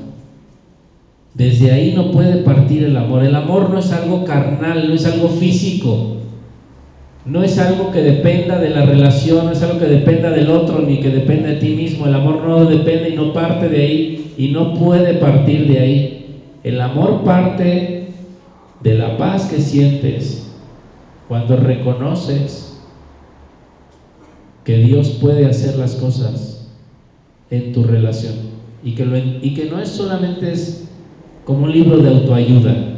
[1.32, 3.22] Desde ahí no puede partir el amor.
[3.22, 6.16] El amor no es algo carnal, no es algo físico.
[7.24, 10.80] No es algo que dependa de la relación, no es algo que dependa del otro,
[10.80, 12.06] ni que dependa de ti mismo.
[12.06, 16.40] El amor no depende y no parte de ahí y no puede partir de ahí.
[16.64, 18.08] El amor parte
[18.82, 20.52] de la paz que sientes
[21.28, 22.71] cuando reconoces
[24.64, 26.68] que Dios puede hacer las cosas
[27.50, 28.52] en tu relación
[28.84, 30.88] y que, no es solamente es
[31.44, 32.94] como un libro de autoayuda,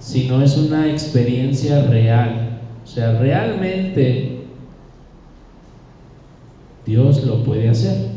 [0.00, 2.60] sino es una experiencia real.
[2.82, 4.40] O sea, realmente
[6.84, 8.08] Dios lo puede hacer.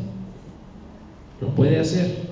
[1.41, 2.23] Lo puede hacer.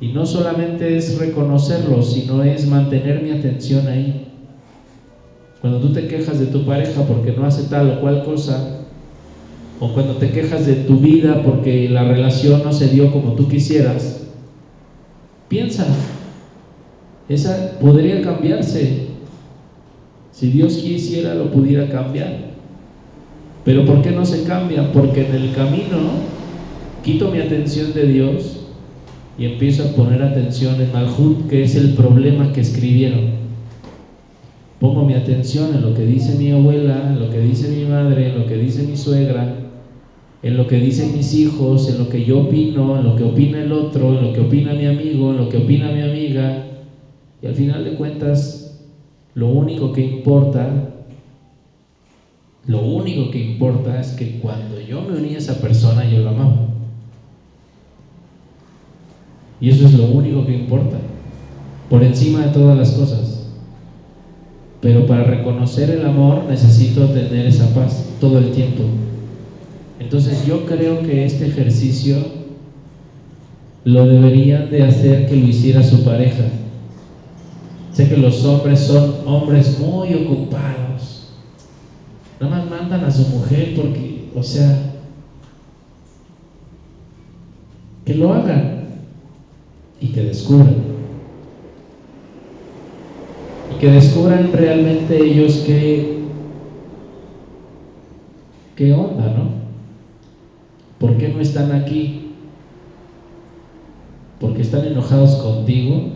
[0.00, 4.28] Y no solamente es reconocerlo, sino es mantener mi atención ahí.
[5.60, 8.75] Cuando tú te quejas de tu pareja porque no hace tal o cual cosa,
[9.80, 13.48] o cuando te quejas de tu vida porque la relación no se dio como tú
[13.48, 14.22] quisieras,
[15.48, 15.86] piensa,
[17.28, 19.06] esa podría cambiarse.
[20.32, 22.36] Si Dios quisiera, lo pudiera cambiar.
[23.64, 24.92] Pero ¿por qué no se cambia?
[24.92, 25.98] Porque en el camino
[27.02, 28.60] quito mi atención de Dios
[29.38, 33.36] y empiezo a poner atención en Malhut, que es el problema que escribieron
[34.80, 38.28] pongo mi atención en lo que dice mi abuela, en lo que dice mi madre,
[38.28, 39.54] en lo que dice mi suegra,
[40.46, 43.60] en lo que dicen mis hijos, en lo que yo opino, en lo que opina
[43.60, 46.66] el otro, en lo que opina mi amigo, en lo que opina mi amiga.
[47.42, 48.76] Y al final de cuentas,
[49.34, 50.92] lo único que importa,
[52.66, 56.30] lo único que importa es que cuando yo me uní a esa persona, yo la
[56.30, 56.58] amaba.
[59.60, 60.98] Y eso es lo único que importa,
[61.90, 63.48] por encima de todas las cosas.
[64.80, 68.84] Pero para reconocer el amor necesito tener esa paz todo el tiempo.
[69.98, 72.16] Entonces yo creo que este ejercicio
[73.84, 76.44] lo deberían de hacer que lo hiciera su pareja.
[77.92, 81.30] Sé que los hombres son hombres muy ocupados.
[82.40, 84.92] Nada más mandan a su mujer porque, o sea,
[88.04, 88.86] que lo hagan
[90.00, 90.96] y que descubran
[93.78, 96.20] que descubran realmente ellos qué,
[98.74, 99.65] qué onda, ¿no?
[100.98, 102.30] ¿Por qué no están aquí?
[104.40, 106.10] ¿Porque están enojados contigo?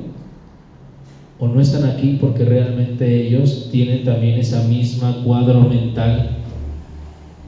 [1.39, 6.37] ¿O no están aquí porque realmente ellos tienen también esa misma cuadro mental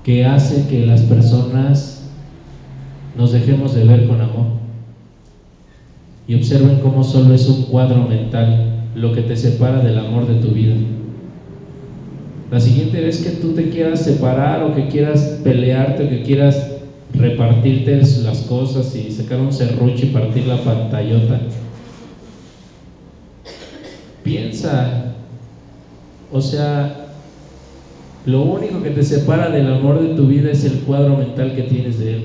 [0.02, 2.10] que hace que las personas
[3.16, 4.46] nos dejemos de ver con amor?
[6.26, 10.34] Y observen cómo solo es un cuadro mental lo que te separa del amor de
[10.36, 10.74] tu vida.
[12.50, 16.71] La siguiente vez que tú te quieras separar o que quieras pelearte o que quieras
[17.14, 21.40] repartirte las cosas y sacar un serrucho y partir la pantallota,
[24.22, 25.14] piensa,
[26.32, 27.14] o sea,
[28.24, 31.62] lo único que te separa del amor de tu vida es el cuadro mental que
[31.62, 32.24] tienes de él.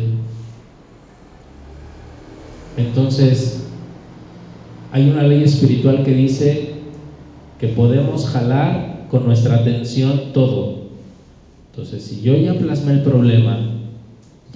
[2.77, 3.63] Entonces,
[4.91, 6.73] hay una ley espiritual que dice
[7.59, 10.87] que podemos jalar con nuestra atención todo.
[11.71, 13.66] Entonces, si yo ya plasmé el problema,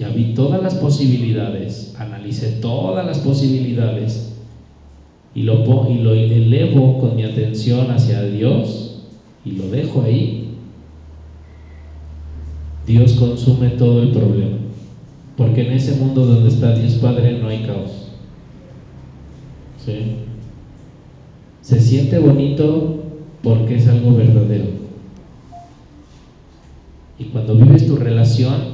[0.08, 4.32] vi todas las posibilidades, analicé todas las posibilidades
[5.34, 9.02] y lo, y lo elevo con mi atención hacia Dios
[9.44, 10.48] y lo dejo ahí,
[12.86, 14.58] Dios consume todo el problema.
[15.36, 18.08] Porque en ese mundo donde está Dios Padre no hay caos.
[19.84, 20.16] ¿Sí?
[21.62, 23.02] Se siente bonito
[23.42, 24.66] porque es algo verdadero.
[27.18, 28.71] Y cuando vives tu relación,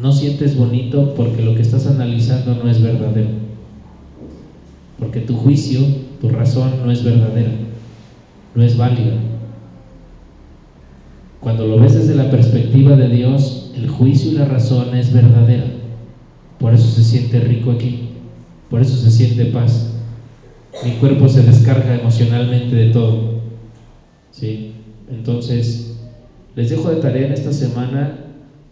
[0.00, 3.30] no sientes bonito porque lo que estás analizando no es verdadero.
[4.98, 5.80] Porque tu juicio,
[6.20, 7.52] tu razón no es verdadera,
[8.54, 9.14] no es válida.
[11.40, 15.66] Cuando lo ves desde la perspectiva de Dios, el juicio y la razón es verdadera.
[16.58, 18.10] Por eso se siente rico aquí,
[18.68, 19.88] por eso se siente paz
[20.84, 23.40] mi cuerpo se descarga emocionalmente de todo.
[24.30, 24.74] ¿sí?
[25.10, 25.96] Entonces,
[26.54, 28.16] les dejo de tarea en esta semana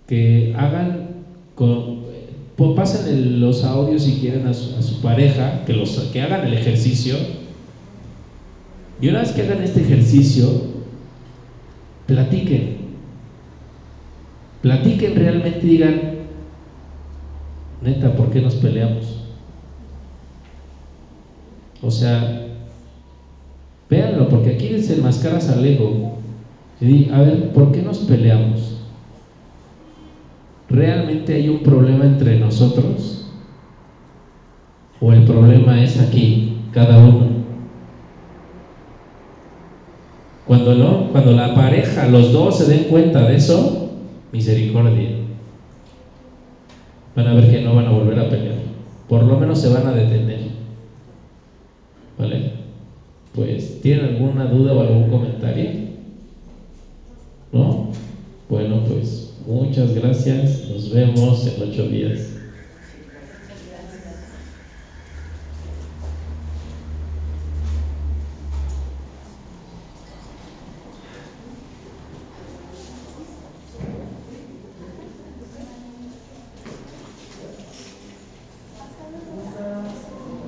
[0.07, 0.96] que hagan,
[1.57, 2.05] con,
[2.77, 7.17] pasen los audios si quieren a su, pareja, que, los, que hagan el ejercicio.
[9.01, 10.47] Y una vez que hagan este ejercicio,
[12.07, 12.77] platiquen.
[14.63, 16.01] Platiquen realmente, digan,
[17.83, 19.23] neta, ¿por qué nos peleamos?
[21.83, 22.47] O sea,
[23.89, 26.19] véanlo, porque aquí desenmascaras al ego.
[26.81, 28.76] Y a ver, ¿por qué nos peleamos?
[30.69, 33.29] ¿Realmente hay un problema entre nosotros?
[35.01, 37.37] ¿O el problema es aquí, cada uno?
[40.47, 43.91] Cuando no, cuando la pareja, los dos se den cuenta de eso,
[44.33, 45.11] misericordia.
[47.15, 48.59] Van a ver que no van a volver a pelear.
[49.09, 50.51] Por lo menos se van a detener.
[52.19, 52.53] ¿Vale?
[53.35, 55.71] Pues, ¿tienen alguna duda o algún comentario?
[57.53, 57.91] ¿No?
[58.49, 60.61] Bueno, pues muchas gracias.
[60.69, 62.36] Nos vemos en ocho días.